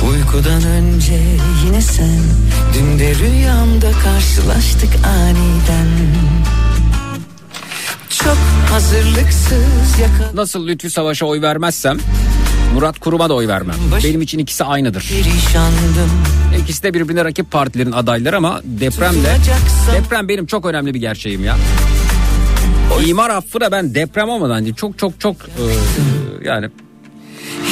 [0.10, 1.20] uykudan önce
[1.66, 2.20] yine sen.
[2.74, 5.88] Dün de rüyamda karşılaştık aniden.
[8.10, 8.38] Çok
[8.72, 10.36] hazırlıksız yakaladım.
[10.36, 11.98] Nasıl Lütfü Savaş'a oy vermezsem
[12.74, 13.76] Murat Kurum'a da oy vermem.
[14.04, 15.12] Benim için ikisi aynıdır.
[16.64, 19.36] İkisi de birbirine rakip partilerin adayları ama depremde
[19.94, 21.58] deprem benim çok önemli bir gerçeğim ya.
[23.08, 25.64] İmar affı da ben deprem olmadan çok çok çok e,
[26.50, 26.70] yani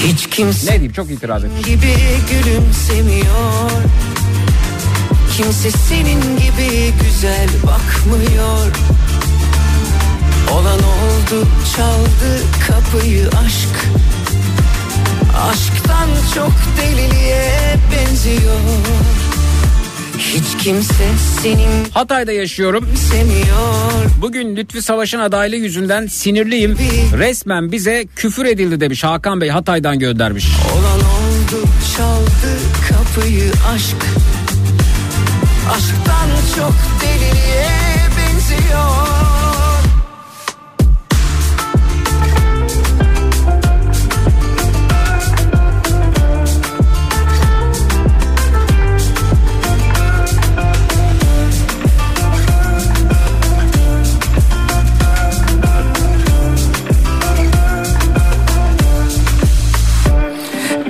[0.04, 1.64] Hiç kimse ne diyeyim çok itiraz ettim.
[1.66, 1.94] gibi
[2.32, 3.72] gülümsemiyor.
[5.38, 8.76] Kimse senin gibi güzel bakmıyor.
[10.54, 11.48] Olan oldu
[11.78, 13.88] çaldı kapıyı aşk.
[15.52, 16.52] Aşktan çok
[16.82, 18.60] deliliğe benziyor
[20.18, 21.04] Hiç kimse
[21.42, 22.90] senin Hatay'da yaşıyorum.
[23.12, 26.78] semiyor Bugün Lütfü Savaş'ın adaylığı yüzünden sinirliyim.
[27.18, 30.48] Resmen bize küfür edildi demiş Hakan Bey Hatay'dan göndermiş.
[30.74, 31.68] Olan oldu
[31.98, 32.60] çaldı
[32.90, 34.06] kapıyı aşk
[35.72, 37.68] Aşktan çok deliliğe
[38.18, 39.35] benziyor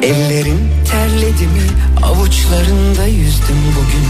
[0.05, 1.61] Ellerim terledi mi?
[2.03, 4.07] Avuçlarında yüzdüm bugün.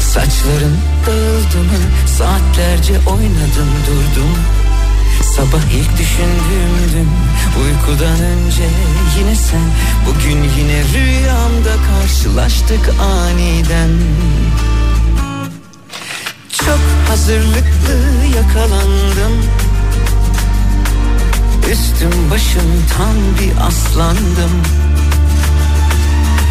[0.00, 0.76] Saçların
[1.06, 1.78] dağıldı mı?
[2.18, 4.34] Saatlerce oynadım durdum.
[5.36, 7.08] Sabah ilk düşündüğümdün
[7.62, 8.64] uykudan önce
[9.18, 9.60] yine sen.
[10.06, 13.90] Bugün yine rüyamda karşılaştık aniden.
[16.52, 19.44] Çok hazırlıklı yakalandım.
[21.72, 24.62] Üstüm başım tam bir aslandım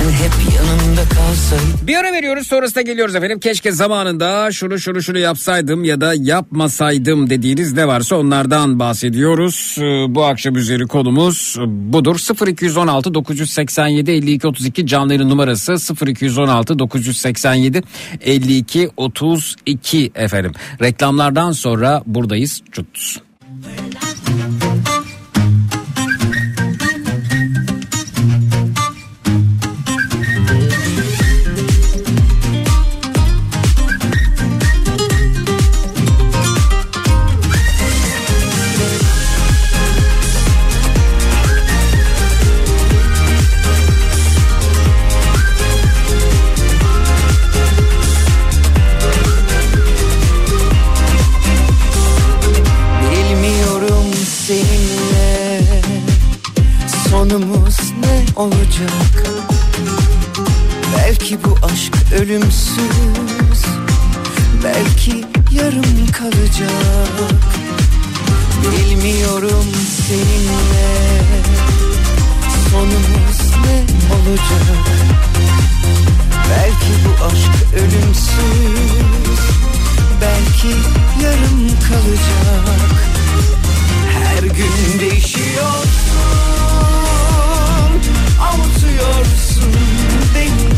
[0.00, 3.40] sen hep yanımda kalsaydın Bir ara veriyoruz sonrasında geliyoruz efendim.
[3.40, 9.76] Keşke zamanında şunu şunu şunu yapsaydım ya da yapmasaydım dediğiniz ne varsa onlardan bahsediyoruz.
[9.78, 12.16] Ee, Bu akşam üzeri konumuz budur.
[12.48, 17.82] 0216 987 52 32 canlı yayın numarası 0216 987
[18.20, 20.52] 52 32 efendim.
[20.82, 22.62] Reklamlardan sonra buradayız.
[22.72, 23.29] Çut.
[58.40, 59.34] Olacak.
[60.96, 63.64] Belki bu aşk ölümsüz
[64.64, 67.30] Belki yarım kalacak.
[68.62, 69.66] Bilmiyorum
[70.06, 71.22] seninle
[72.70, 73.76] sonumuz ne
[74.14, 74.86] olacak.
[76.50, 79.40] Belki bu aşk ölümsüz
[80.20, 80.76] Belki
[81.24, 82.90] yarım kalacak.
[84.12, 86.69] Her gün değişiyorsun
[89.00, 89.72] Avutuyorsun
[90.34, 90.70] beni.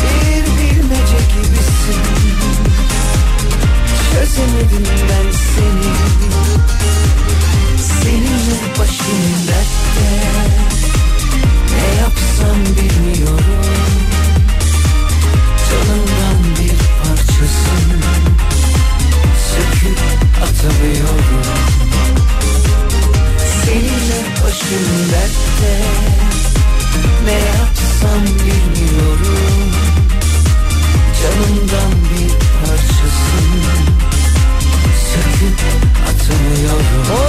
[0.00, 2.02] Bir bilmece gibisin.
[4.12, 5.94] Çözemedim ben seni.
[7.78, 10.10] Seninle başım dertte.
[11.70, 13.44] Ne yapsam bilmiyorum.
[15.70, 18.00] Canımdan bir parçasın.
[19.50, 19.98] Söküp
[20.42, 21.44] atamıyorum.
[23.64, 26.33] Seninle başım dertte
[27.24, 29.72] Ne yapsam bilmiyorum
[31.22, 32.30] Canımdan bir
[32.60, 33.48] parçasın
[35.14, 35.60] Söküp
[36.08, 37.24] atamıyorum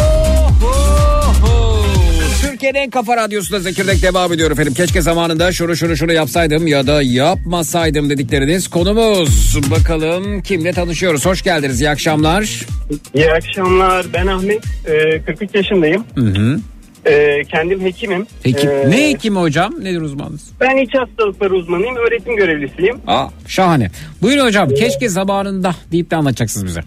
[2.42, 4.74] Türkiye'nin en kafa radyosunda Zekirdek devam ediyor efendim.
[4.74, 9.58] Keşke zamanında şunu şunu şunu yapsaydım ya da yapmasaydım dedikleriniz konumuz.
[9.72, 11.26] Bakalım kimle tanışıyoruz.
[11.26, 11.82] Hoş geldiniz.
[11.82, 12.66] İyi akşamlar.
[13.14, 14.06] İyi akşamlar.
[14.14, 14.64] Ben Ahmet.
[14.86, 16.06] Ee, 43 yaşındayım.
[16.16, 16.60] Hı hı.
[17.08, 18.28] Ee, kendim hekimim.
[18.44, 18.70] Hekim.
[18.72, 19.74] Ee, Ne hekimi hocam?
[19.84, 20.52] Nedir uzmanınız?
[20.60, 21.96] Ben iç hastalıkları uzmanıyım.
[21.96, 22.98] Öğretim görevlisiyim.
[23.08, 23.90] Aa, şahane.
[24.22, 24.70] Buyurun hocam.
[24.70, 26.82] Keşke zamanında deyip de anlatacaksınız bize.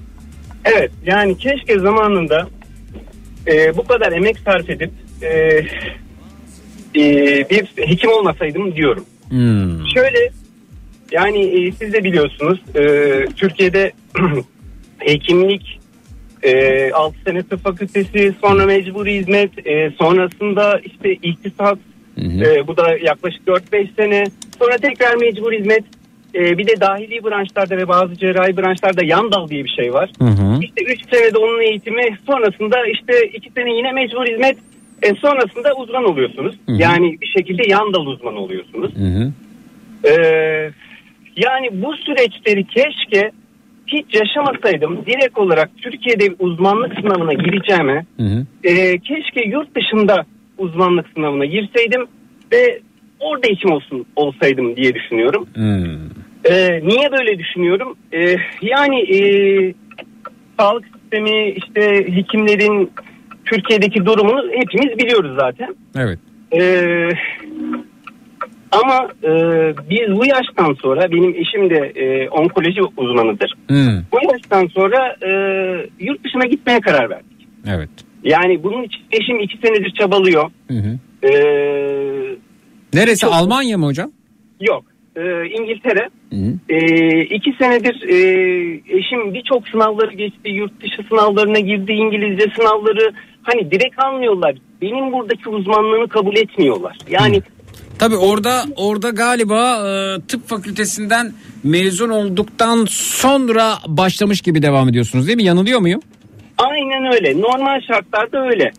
[0.65, 0.91] Evet.
[1.07, 2.49] Yani keşke zamanında
[3.47, 4.91] e, bu kadar emek sarf edip
[5.23, 5.29] e,
[6.97, 9.05] e, bir hekim olmasaydım diyorum.
[9.29, 9.89] Hmm.
[9.95, 10.31] Şöyle
[11.13, 11.39] yani
[11.69, 12.83] e, siz de biliyorsunuz e,
[13.37, 13.93] Türkiye'de
[14.99, 15.78] hekimlik
[16.43, 21.79] e, 6 sene tıp fakültesi sonra mecburi hizmet e, sonrasında işte iktisat
[22.19, 24.25] e, bu da yaklaşık 4-5 sene
[24.59, 25.85] sonra tekrar mecburi hizmet
[26.35, 30.11] e, bir de dahili branşlarda ve bazı cerrahi branşlarda yan dal diye bir şey var.
[30.19, 30.61] Hı hı.
[30.63, 34.57] İşte 3 senede onun eğitimi sonrasında işte 2 sene yine mecbur hizmet
[35.03, 36.57] e, sonrasında uzman oluyorsunuz.
[36.67, 36.77] Hı hı.
[36.77, 38.93] Yani bir şekilde yan dal uzmanı oluyorsunuz.
[38.97, 39.33] Hı hı.
[40.05, 40.71] Ee,
[41.37, 43.31] yani bu süreçleri keşke
[43.89, 48.47] hiç yaşamasaydım direkt olarak Türkiye'de uzmanlık sınavına gireceğime Hı hı.
[48.65, 50.27] e, keşke yurt dışında
[50.59, 52.07] uzmanlık sınavına girseydim
[52.53, 52.81] ve
[53.21, 55.47] orada hekim olsun olsaydım diye düşünüyorum.
[55.55, 56.29] Hmm.
[56.45, 57.97] Ee, niye böyle düşünüyorum?
[58.13, 59.21] Ee, yani e,
[60.59, 62.91] sağlık sistemi işte hekimlerin
[63.45, 65.77] Türkiye'deki durumunu hepimiz biliyoruz zaten.
[65.97, 66.19] Evet.
[66.53, 67.09] Ee,
[68.71, 69.31] ama e,
[69.91, 73.55] biz bu yaştan sonra benim eşim de e, onkoloji uzmanıdır.
[73.69, 74.03] Hmm.
[74.13, 75.31] Bu yaştan sonra e,
[76.01, 77.49] yurt dışına gitmeye karar verdik.
[77.69, 77.91] Evet.
[78.25, 80.51] Yani bunun için eşim iki senedir çabalıyor.
[80.69, 80.99] Hı hı.
[81.23, 82.37] Ee,
[82.95, 84.11] Neresi Çok- Almanya mı hocam?
[84.61, 84.85] yok
[85.17, 86.09] Ee, İngiltere.
[86.33, 86.53] Hı hı.
[86.69, 88.17] Ee, iki senedir e,
[88.99, 90.51] eşim birçok sınavları geçti.
[90.51, 91.93] Yurt dışı sınavlarına girdi.
[91.93, 93.13] İngilizce sınavları.
[93.43, 94.55] Hani direkt anlıyorlar.
[94.83, 96.99] Benim buradaki uzmanlığını kabul etmiyorlar.
[97.11, 97.41] Yani
[97.99, 101.33] Tabii orada orada galiba e, tıp fakültesinden
[101.65, 105.45] mezun olduktan sonra başlamış gibi devam ediyorsunuz değil mi?
[105.45, 106.01] Yanılıyor muyum?
[106.59, 107.41] Aynen öyle.
[107.41, 108.71] Normal şartlarda öyle.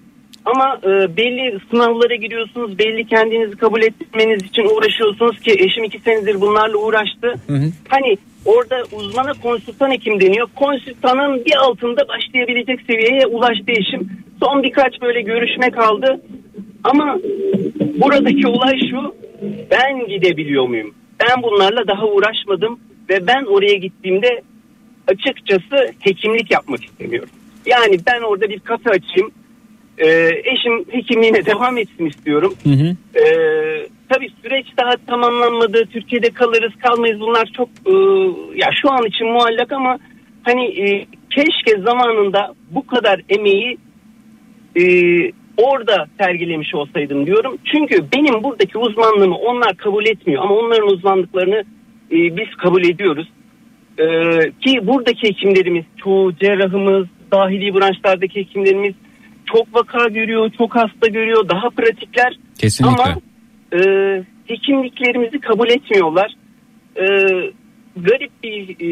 [0.45, 2.79] Ama e, belli sınavlara giriyorsunuz.
[2.79, 7.27] Belli kendinizi kabul etmeniz için uğraşıyorsunuz ki eşim iki senedir bunlarla uğraştı.
[7.47, 7.71] Hı hı.
[7.89, 10.47] Hani orada uzmana konsültan hekim deniyor.
[10.55, 14.09] Konsültanın bir altında başlayabilecek seviyeye ulaştı eşim.
[14.43, 16.21] Son birkaç böyle görüşme kaldı.
[16.83, 17.17] Ama
[17.79, 19.15] buradaki olay şu.
[19.71, 20.93] Ben gidebiliyor muyum?
[21.19, 22.79] Ben bunlarla daha uğraşmadım
[23.09, 24.41] ve ben oraya gittiğimde
[25.07, 27.29] açıkçası hekimlik yapmak istemiyorum.
[27.65, 29.31] Yani ben orada bir kafe açayım.
[29.97, 32.53] Ee, eşim hekimliğine devam etsin istiyorum.
[32.63, 32.95] Hı hı.
[33.19, 35.85] Ee, tabii süreç daha tamamlanmadı.
[35.85, 37.93] Türkiye'de kalırız kalmayız bunlar çok e,
[38.55, 39.97] ya şu an için muallak ama
[40.43, 43.77] hani e, keşke zamanında bu kadar emeği
[44.75, 44.83] e,
[45.63, 47.57] orada sergilemiş olsaydım diyorum.
[47.65, 51.63] Çünkü benim buradaki uzmanlığımı onlar kabul etmiyor ama onların uzmanlıklarını
[52.11, 53.27] e, biz kabul ediyoruz.
[53.99, 58.93] Ee, ki buradaki hekimlerimiz çoğu cerrahımız dahili branşlardaki hekimlerimiz
[59.45, 63.03] çok vaka görüyor çok hasta görüyor daha pratikler Kesinlikle.
[63.03, 63.15] ama
[63.73, 63.79] e,
[64.47, 66.35] hekimliklerimizi kabul etmiyorlar
[66.95, 67.05] E,
[67.97, 68.87] garip bir e,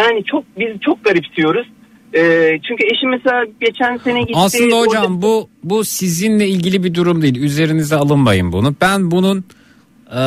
[0.00, 1.66] yani çok biz çok garipsiyoruz
[2.14, 2.20] E,
[2.68, 7.22] çünkü eşim mesela geçen sene gitti Aslında hocam orada- bu bu sizinle ilgili bir durum
[7.22, 7.36] değil.
[7.40, 8.74] Üzerinize alınmayın bunu.
[8.80, 9.44] Ben bunun
[10.10, 10.18] e,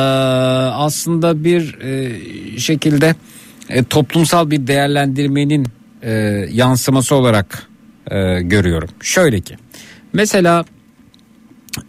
[0.74, 2.12] aslında bir e,
[2.58, 3.14] şekilde
[3.68, 5.66] e, toplumsal bir değerlendirmenin
[6.02, 6.10] e,
[6.52, 7.68] yansıması olarak
[8.10, 8.88] e, görüyorum.
[9.00, 9.56] Şöyle ki
[10.12, 10.64] mesela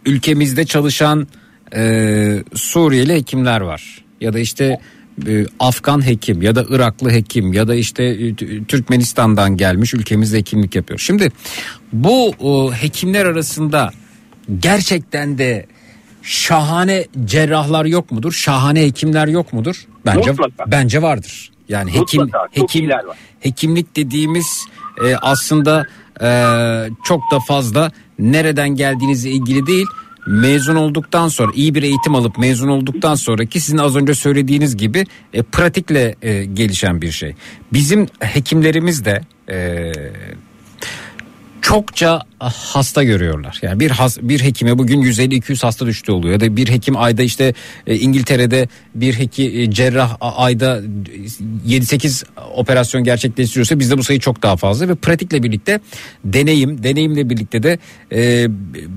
[0.05, 1.27] ülkemizde çalışan
[1.76, 4.80] e, Suriyeli hekimler var ya da işte
[5.27, 10.76] e, Afgan hekim ya da Iraklı hekim ya da işte e, Türkmenistan'dan gelmiş ülkemizde hekimlik
[10.76, 10.99] yapıyor.
[10.99, 11.31] Şimdi
[11.93, 13.91] bu o, hekimler arasında
[14.60, 15.65] gerçekten de
[16.22, 18.31] şahane cerrahlar yok mudur?
[18.31, 19.85] Şahane hekimler yok mudur?
[20.06, 20.72] Bence Mutlaka.
[20.72, 21.52] bence vardır.
[21.69, 23.02] Yani hekim Mutlaka, hekim var.
[23.39, 24.65] hekimlik dediğimiz
[25.06, 25.85] e, aslında
[26.22, 26.30] e,
[27.03, 29.88] çok da fazla nereden geldiğinizle ilgili değil
[30.31, 35.05] mezun olduktan sonra iyi bir eğitim alıp mezun olduktan sonraki sizin az önce söylediğiniz gibi
[35.33, 37.35] e, pratikle e, gelişen bir şey.
[37.73, 39.91] Bizim hekimlerimiz de e,
[41.61, 43.59] çokça hasta görüyorlar.
[43.61, 46.33] Yani bir has, bir hekime bugün 150-200 hasta düştü oluyor.
[46.33, 47.53] Ya da bir hekim ayda işte
[47.88, 50.81] e, İngiltere'de bir hekim e, cerrah ayda
[51.67, 52.25] 7-8
[52.55, 55.79] operasyon gerçekleştiriyorsa bizde bu sayı çok daha fazla ve pratikle birlikte
[56.25, 57.79] deneyim, deneyimle birlikte de
[58.11, 58.47] e,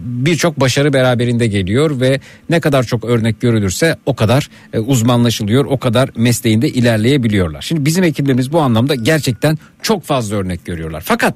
[0.05, 2.21] birçok başarı beraberinde geliyor ve
[2.51, 7.63] ne kadar çok örnek görülürse o kadar e, uzmanlaşılıyor, o kadar mesleğinde ilerleyebiliyorlar.
[7.63, 11.03] Şimdi bizim hekimlerimiz bu anlamda gerçekten çok fazla örnek görüyorlar.
[11.07, 11.35] Fakat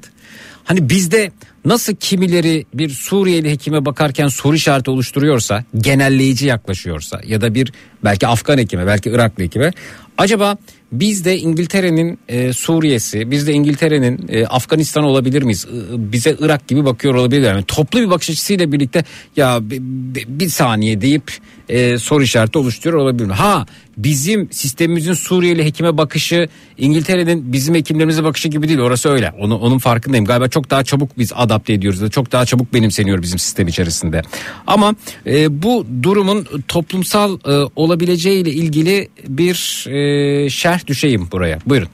[0.69, 1.31] Hani bizde
[1.65, 7.73] nasıl kimileri bir Suriyeli hekime bakarken soru işareti oluşturuyorsa, genelleyici yaklaşıyorsa ya da bir
[8.05, 9.73] belki Afgan hekime, belki Iraklı hekime
[10.19, 10.57] acaba
[10.93, 15.66] biz de İngiltere'nin e, Suriye'si, biz de İngiltere'nin e, Afganistan olabilir miyiz?
[15.90, 19.05] Bize Irak gibi bakıyor olabilir yani toplu bir bakış açısıyla birlikte
[19.36, 21.32] ya bi- bi- bir saniye deyip
[21.69, 23.28] e, soru işareti oluşturuyor olabilir?
[23.28, 23.66] Ha
[23.97, 29.32] bizim sistemimizin Suriyeli hekime bakışı İngiltere'nin bizim hekimlerimize bakışı gibi değil orası öyle.
[29.39, 30.24] Onu, onun farkındayım.
[30.24, 34.23] Galiba çok daha çabuk biz adapte ediyoruz da çok daha çabuk benimseniyor bizim sistem içerisinde.
[34.66, 34.95] Ama
[35.27, 41.59] e, bu durumun toplumsal e, olabileceğiyle ilgili bir e, şerh düşeyim buraya.
[41.66, 41.89] Buyurun.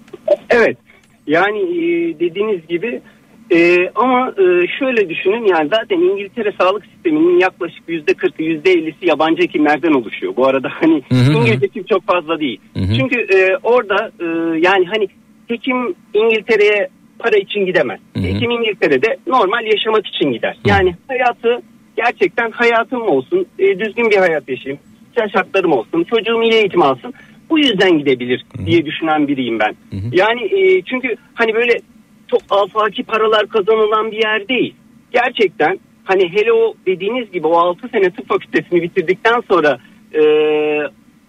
[0.51, 0.77] Evet
[1.27, 3.01] yani e, dediğiniz gibi
[3.53, 9.07] e, ama e, şöyle düşünün yani zaten İngiltere sağlık sisteminin yaklaşık yüzde kırkı yüzde ellisi
[9.07, 10.37] yabancı hekimlerden oluşuyor.
[10.37, 11.33] Bu arada hani Hı hı hı.
[11.33, 12.61] İngilizce çok fazla değil.
[12.75, 12.95] Hı hı.
[12.99, 14.27] Çünkü e, orada e,
[14.59, 15.09] yani hani
[15.49, 16.89] hekim İngiltere'ye
[17.19, 18.01] para için gidemez.
[18.17, 18.25] Hı hı.
[18.25, 20.57] Hekim İngiltere'de normal yaşamak için gider.
[20.67, 21.63] Yani hayatı
[21.97, 27.15] gerçekten hayatım olsun, e, düzgün bir hayat yaşayayım, sosyal şartlarım olsun, çocuğum iyi eğitim alsın.
[27.51, 29.75] Bu yüzden gidebilir diye düşünen biriyim ben.
[30.13, 31.73] Yani e, çünkü hani böyle
[32.35, 34.75] çok afaki paralar kazanılan bir yer değil.
[35.13, 39.79] Gerçekten hani hele o dediğiniz gibi o 6 sene tıp fakültesini bitirdikten sonra
[40.15, 40.23] e,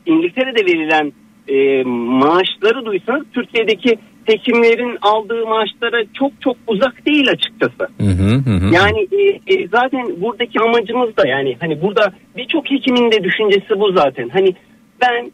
[0.06, 1.14] İngiltere'de verilen
[1.48, 1.84] e,
[2.20, 7.88] maaşları duysanız Türkiye'deki hekimlerin aldığı maaşlara çok çok uzak değil açıkçası.
[8.02, 8.74] Hı hı hı.
[8.74, 13.92] Yani e, e, zaten buradaki amacımız da yani hani burada birçok hekimin de düşüncesi bu
[13.92, 14.30] zaten.
[14.30, 14.56] Hani
[15.02, 15.32] ben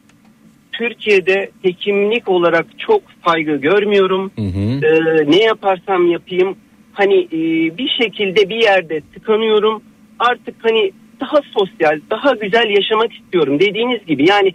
[0.72, 4.32] Türkiye'de hekimlik olarak çok saygı görmüyorum.
[4.36, 4.86] Hı hı.
[4.86, 6.56] Ee, ne yaparsam yapayım
[6.94, 7.40] hani e,
[7.78, 9.82] bir şekilde bir yerde tıkanıyorum.
[10.20, 10.92] Artık hani
[11.22, 14.30] daha sosyal, daha güzel yaşamak istiyorum dediğiniz gibi.
[14.30, 14.54] Yani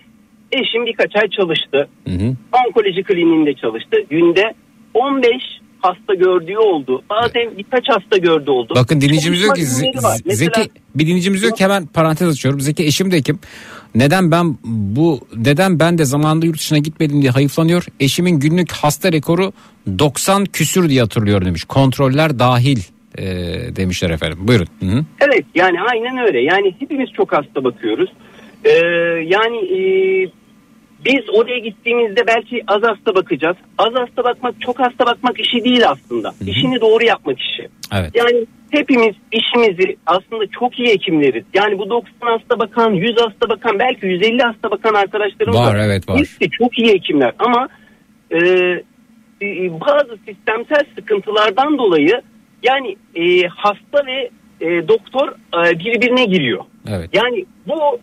[0.53, 1.89] eşim birkaç ay çalıştı.
[2.09, 2.37] Hı hı.
[2.67, 3.97] Onkoloji kliniğinde çalıştı.
[4.11, 4.55] Günde
[4.95, 5.33] 15
[5.81, 7.03] hasta gördüğü oldu.
[7.11, 8.75] Bazen birkaç hasta gördüğü oldu.
[8.77, 12.61] Bakın dinleyicimiz diyor ki Mesela- Zeki bir dinleyicimiz diyor ki hemen parantez açıyorum.
[12.61, 13.39] Zeki eşim de hekim.
[13.97, 17.85] Neden ben bu neden ben de zamanında yurt dışına gitmedim diye hayıflanıyor.
[18.01, 19.53] Eşimin günlük hasta rekoru
[19.99, 21.65] 90 küsür diye hatırlıyorum demiş.
[21.65, 22.79] Kontroller dahil
[23.19, 23.25] e,
[23.77, 24.39] demişler efendim.
[24.41, 24.67] Buyurun.
[24.81, 25.05] Hı hı.
[25.21, 26.41] Evet yani aynen öyle.
[26.41, 28.11] Yani hepimiz çok hasta bakıyoruz.
[28.65, 28.71] Ee,
[29.27, 29.81] yani e,
[31.05, 33.57] biz oraya gittiğimizde belki az hasta bakacağız.
[33.79, 36.35] Az hasta bakmak çok hasta bakmak işi değil aslında.
[36.47, 37.69] İşini doğru yapmak işi.
[37.93, 38.11] Evet.
[38.15, 38.47] Yani
[38.79, 41.45] hepimiz işimizi aslında çok iyi hekimleriz.
[41.55, 46.09] Yani bu 90 hasta bakan, 100 hasta bakan, belki 150 hasta bakan arkadaşlarımız Var, evet,
[46.09, 46.19] var.
[46.19, 47.69] Hepsi çok iyi hekimler ama
[48.31, 48.39] e,
[49.43, 52.23] e, bazı sistemsel sıkıntılardan dolayı
[52.63, 54.31] yani e, hasta ve
[54.61, 56.65] e, doktor e, birbirine giriyor.
[56.89, 57.11] Evet.
[57.13, 57.99] Yani bu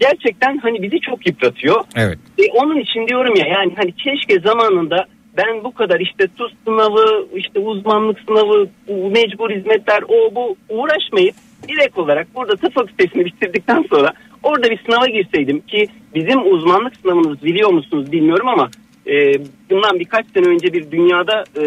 [0.00, 1.84] gerçekten hani bizi çok yıpratıyor.
[1.96, 2.18] Evet.
[2.38, 5.06] E, onun için diyorum ya yani hani keşke zamanında
[5.38, 11.34] ben bu kadar işte TUS sınavı, işte uzmanlık sınavı, bu mecbur hizmetler o bu uğraşmayıp
[11.68, 14.12] direkt olarak burada tıp fakültesini bitirdikten sonra
[14.42, 18.70] orada bir sınava girseydim ki bizim uzmanlık sınavımız biliyor musunuz bilmiyorum ama
[19.06, 19.32] e,
[19.70, 21.64] bundan birkaç sene önce bir dünyada e,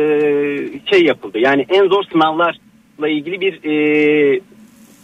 [0.91, 1.39] şey yapıldı.
[1.39, 4.39] Yani en zor sınavlarla ilgili bir e,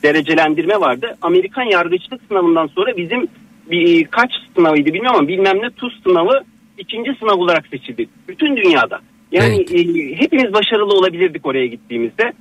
[0.03, 1.17] derecelendirme vardı.
[1.21, 3.27] Amerikan yargıçlık sınavından sonra bizim
[3.71, 6.43] bir kaç sınavıydı bilmiyorum ama bilmem ne TUS sınavı
[6.77, 8.07] ikinci sınav olarak seçildi.
[8.27, 8.99] Bütün dünyada.
[9.31, 9.79] Yani e,
[10.15, 12.33] hepimiz başarılı olabilirdik oraya gittiğimizde.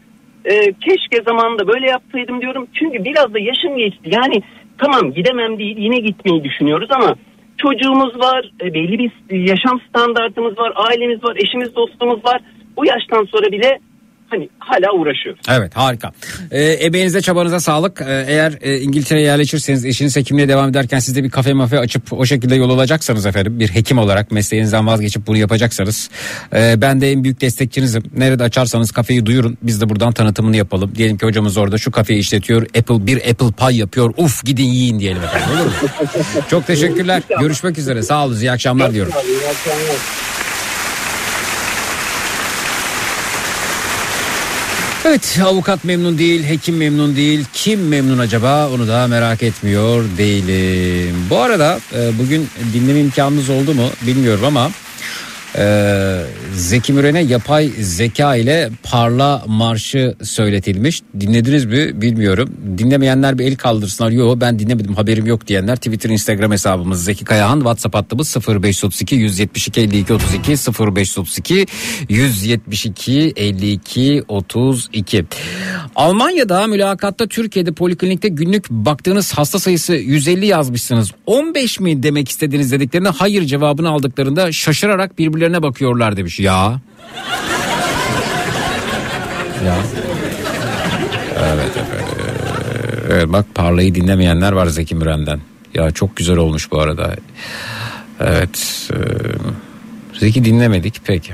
[0.45, 2.67] E, keşke zamanında böyle yapsaydım diyorum.
[2.73, 4.11] Çünkü biraz da yaşım geçti.
[4.13, 4.43] Yani
[4.79, 7.17] tamam gidemem değil yine gitmeyi düşünüyoruz ama
[7.59, 12.41] çocuğumuz var, e, belli bir yaşam standartımız var, ailemiz var, eşimiz dostumuz var.
[12.77, 13.79] Bu yaştan sonra bile
[14.31, 15.41] hani hala uğraşıyoruz.
[15.49, 16.13] Evet harika.
[16.51, 18.01] Ee, emeğinize çabanıza sağlık.
[18.01, 22.13] Ee, eğer e, İngiltere'ye yerleşirseniz eşiniz hekimliğe devam ederken siz de bir kafe mafe açıp
[22.13, 26.11] o şekilde yol alacaksanız efendim bir hekim olarak mesleğinizden vazgeçip bunu yapacaksanız
[26.55, 28.03] e, ben de en büyük destekçinizim.
[28.17, 30.93] Nerede açarsanız kafeyi duyurun biz de buradan tanıtımını yapalım.
[30.95, 35.01] Diyelim ki hocamız orada şu kafeyi işletiyor Apple bir Apple Pie yapıyor uf gidin yiyin
[35.01, 35.73] diyelim efendim olur mu?
[36.51, 37.23] Çok teşekkürler.
[37.41, 39.13] Görüşmek üzere sağ olun iyi akşamlar diyorum.
[45.09, 47.45] Evet avukat memnun değil, hekim memnun değil.
[47.53, 51.17] Kim memnun acaba onu da merak etmiyor değilim.
[51.31, 54.71] Bu arada e, bugün dinleme imkanınız oldu mu bilmiyorum ama
[55.59, 56.23] e,
[56.57, 61.03] Zeki Müren'e yapay zeka ile Parla Marşı söyletilmiş.
[61.21, 62.57] Dinlediniz mi bilmiyorum.
[62.79, 64.11] Dinlemeyenler bir el kaldırsınlar.
[64.11, 69.81] Yok ben dinlemedim haberim yok diyenler Twitter Instagram hesabımız Zeki Kayahan WhatsApp hattımız 0532 172
[69.81, 70.51] 52 32
[70.97, 71.67] 0532
[72.09, 75.25] 172 52 32.
[75.97, 81.13] Almanya'da mülakatta Türkiye'de poliklinikte günlük baktığınız hasta sayısı 150 yazmışsınız.
[81.27, 86.41] 15 mi demek istediğiniz dediklerinde hayır cevabını aldıklarında şaşırarak birbirlerine bakıyorlar demiş.
[86.41, 86.81] Ya.
[89.67, 89.77] ya.
[91.39, 92.17] Evet efendim.
[93.11, 95.41] Evet bak parlayı dinlemeyenler var Zeki Müren'den.
[95.75, 97.17] Ya çok güzel olmuş bu arada.
[98.21, 98.89] Evet.
[98.93, 98.97] e,
[100.19, 101.33] Zeki dinlemedik peki.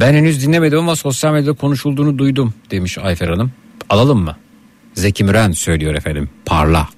[0.00, 3.52] Ben henüz dinlemedim ama sosyal medyada konuşulduğunu duydum demiş Ayfer Hanım.
[3.90, 4.36] Alalım mı?
[4.94, 6.30] Zeki Müren söylüyor efendim.
[6.46, 6.88] Parla.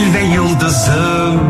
[0.00, 1.40] Hilal ve yıldızım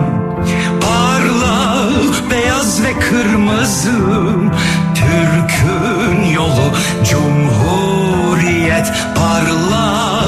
[0.80, 1.90] Parla
[2.30, 4.50] beyaz ve kırmızım
[4.94, 6.72] Türk'ün yolu
[7.10, 10.24] cumhuriyet Parla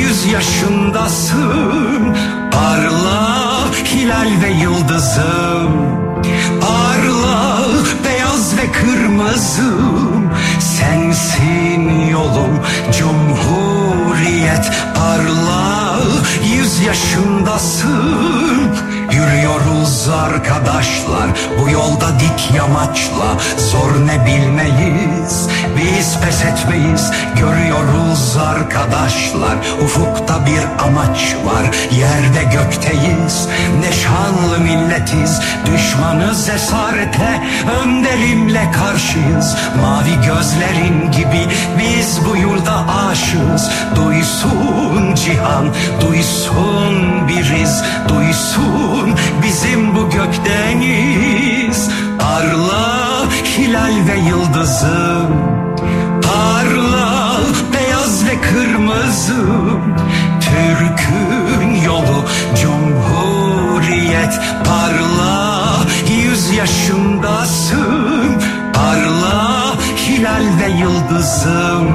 [0.00, 2.16] yüz yaşındasın.
[2.52, 5.72] Parla hilal ve yıldızım
[6.60, 7.60] Parla
[8.04, 10.30] beyaz ve kırmızım
[10.60, 12.60] Sensin yolum
[14.14, 15.98] cumhuriyet Parla
[16.56, 18.70] yüz yaşındasın
[19.14, 23.36] Yürüyoruz arkadaşlar bu yolda dik yamaçla.
[23.56, 27.10] Zor ne bilmeyiz biz pes etmeyiz.
[27.36, 31.64] Görüyoruz arkadaşlar ufukta bir amaç var.
[31.98, 33.48] Yerde gökteyiz
[33.80, 35.40] ne şanlı milletiz.
[35.66, 37.42] Düşmanız esarete
[37.82, 39.56] önderimle karşıyız.
[39.80, 43.70] Mavi gözlerin gibi biz bu yurda aşığız.
[43.96, 45.66] Duysun cihan
[46.00, 47.82] duysun biriz.
[48.08, 49.03] Duysun
[49.42, 53.26] bizim bu gökdeniz Parla
[53.58, 55.28] hilal ve yıldızım
[56.22, 57.40] Parla
[57.74, 59.94] beyaz ve kırmızım
[60.40, 62.24] Türk'ün yolu
[62.62, 64.40] cumhuriyet.
[64.64, 65.84] Parla
[66.24, 68.42] yüz yaşındasın.
[68.74, 71.88] Parla hilal ve yıldızım.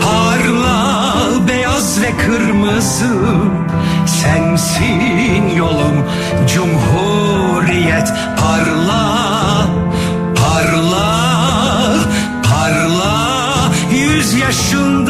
[0.00, 1.14] Parla
[1.48, 3.66] beyaz ve kırmızım
[4.06, 6.04] Sensin yolum
[6.54, 9.68] cumhuriyet Parla,
[10.36, 11.08] parla,
[12.42, 13.70] parla.
[13.92, 15.05] Yüz yaşındasın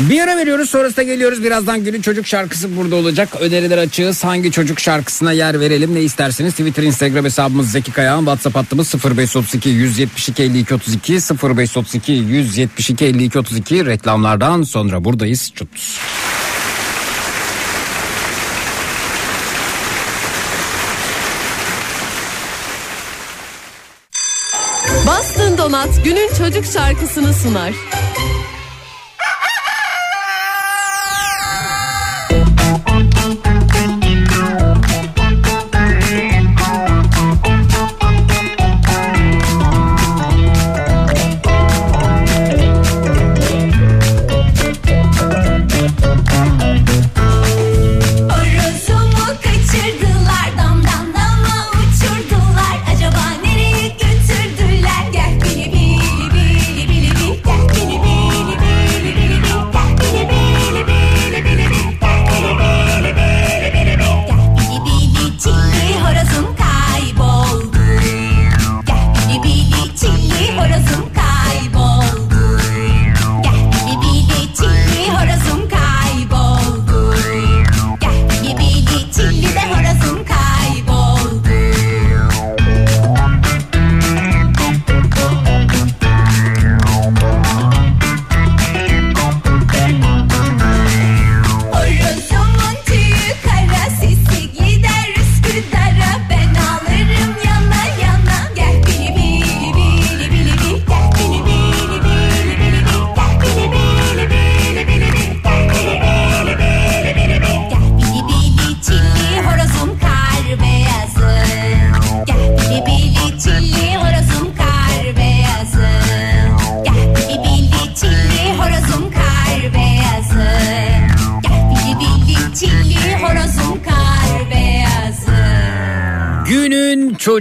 [0.00, 1.44] Bir ara veriyoruz sonrasında geliyoruz.
[1.44, 3.28] Birazdan günün çocuk şarkısı burada olacak.
[3.40, 4.24] Öneriler açığız.
[4.24, 6.52] Hangi çocuk şarkısına yer verelim ne isterseniz.
[6.52, 8.18] Twitter, Instagram hesabımız Zeki Kayağan.
[8.18, 15.52] WhatsApp hattımız 0532 172 52 32 0532 172 52 32 reklamlardan sonra buradayız.
[15.54, 15.68] Çut.
[25.06, 27.72] Bastın Donat günün çocuk şarkısını sunar.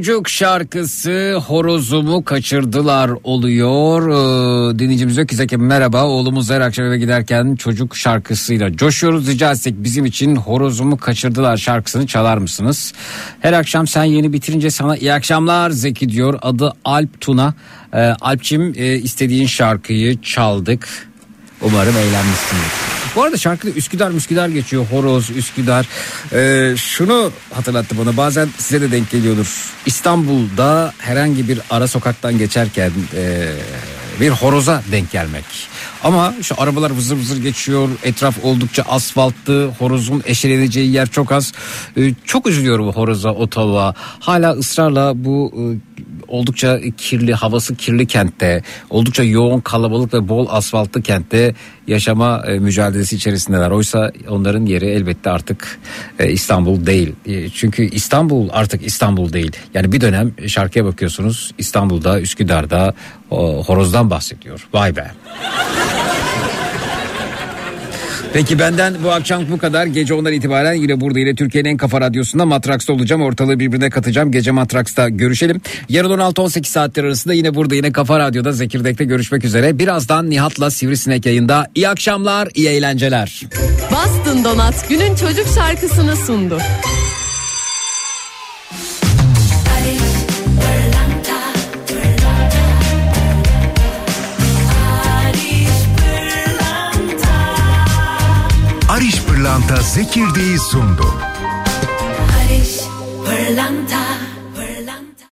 [0.05, 4.09] Çocuk şarkısı horozumu kaçırdılar oluyor.
[4.09, 9.27] Ee, dinleyicimiz diyor ki Zeki merhaba oğlumuz her akşam eve giderken çocuk şarkısıyla coşuyoruz.
[9.27, 12.93] Rica etsek bizim için horozumu kaçırdılar şarkısını çalar mısınız?
[13.39, 16.39] Her akşam sen yeni bitirince sana iyi akşamlar Zeki diyor.
[16.41, 17.53] Adı Alp Tuna.
[17.93, 20.87] Ee, Alpçim e, istediğin şarkıyı çaldık.
[21.61, 22.94] Umarım eğlenmişsindir.
[23.15, 24.85] Bu arada şarkıda Üsküdar Üsküdar geçiyor.
[24.91, 25.87] Horoz, Üsküdar.
[26.33, 29.47] Ee, şunu hatırlattı bana bazen size de denk geliyordur.
[29.85, 33.51] İstanbul'da herhangi bir ara sokaktan geçerken e,
[34.19, 35.45] bir horoza denk gelmek.
[36.05, 37.89] Ama şu arabalar vızır vızır geçiyor.
[38.03, 39.67] Etraf oldukça asfaltlı.
[39.79, 41.53] Horozun eşeleneceği yer çok az.
[41.97, 43.47] Ee, çok üzülüyorum horoza, o.
[44.19, 45.63] Hala ısrarla bu e,
[46.27, 51.55] oldukça kirli, havası kirli kentte, oldukça yoğun kalabalık ve bol asfaltlı kentte
[51.87, 53.71] yaşama e, mücadelesi içerisindeler.
[53.71, 55.79] Oysa onların yeri elbette artık
[56.19, 57.13] e, İstanbul değil.
[57.53, 59.51] Çünkü İstanbul artık İstanbul değil.
[59.73, 62.93] Yani bir dönem şarkıya bakıyorsunuz İstanbul'da, Üsküdar'da
[63.31, 64.67] o, horozdan bahsediyor.
[64.73, 65.11] Vay be.
[68.35, 69.85] Peki benden bu akşam bu kadar.
[69.85, 73.21] Gece ondan itibaren yine burada yine Türkiye'nin en kafa radyosunda Matraks'ta olacağım.
[73.21, 74.31] Ortalığı birbirine katacağım.
[74.31, 75.61] Gece Matraks'ta görüşelim.
[75.89, 79.79] Yarın 16-18 saatler arasında yine burada yine Kafa Radyo'da Zekirdek'te görüşmek üzere.
[79.79, 81.67] Birazdan Nihat'la Sivrisinek yayında.
[81.75, 83.41] İyi akşamlar, iyi eğlenceler.
[83.91, 86.57] Bastın Donat günün çocuk şarkısını sundu.
[99.45, 101.05] Pırlanta Zekirdeği sundu.
[102.19, 102.79] Barış
[103.25, 104.04] Pırlanta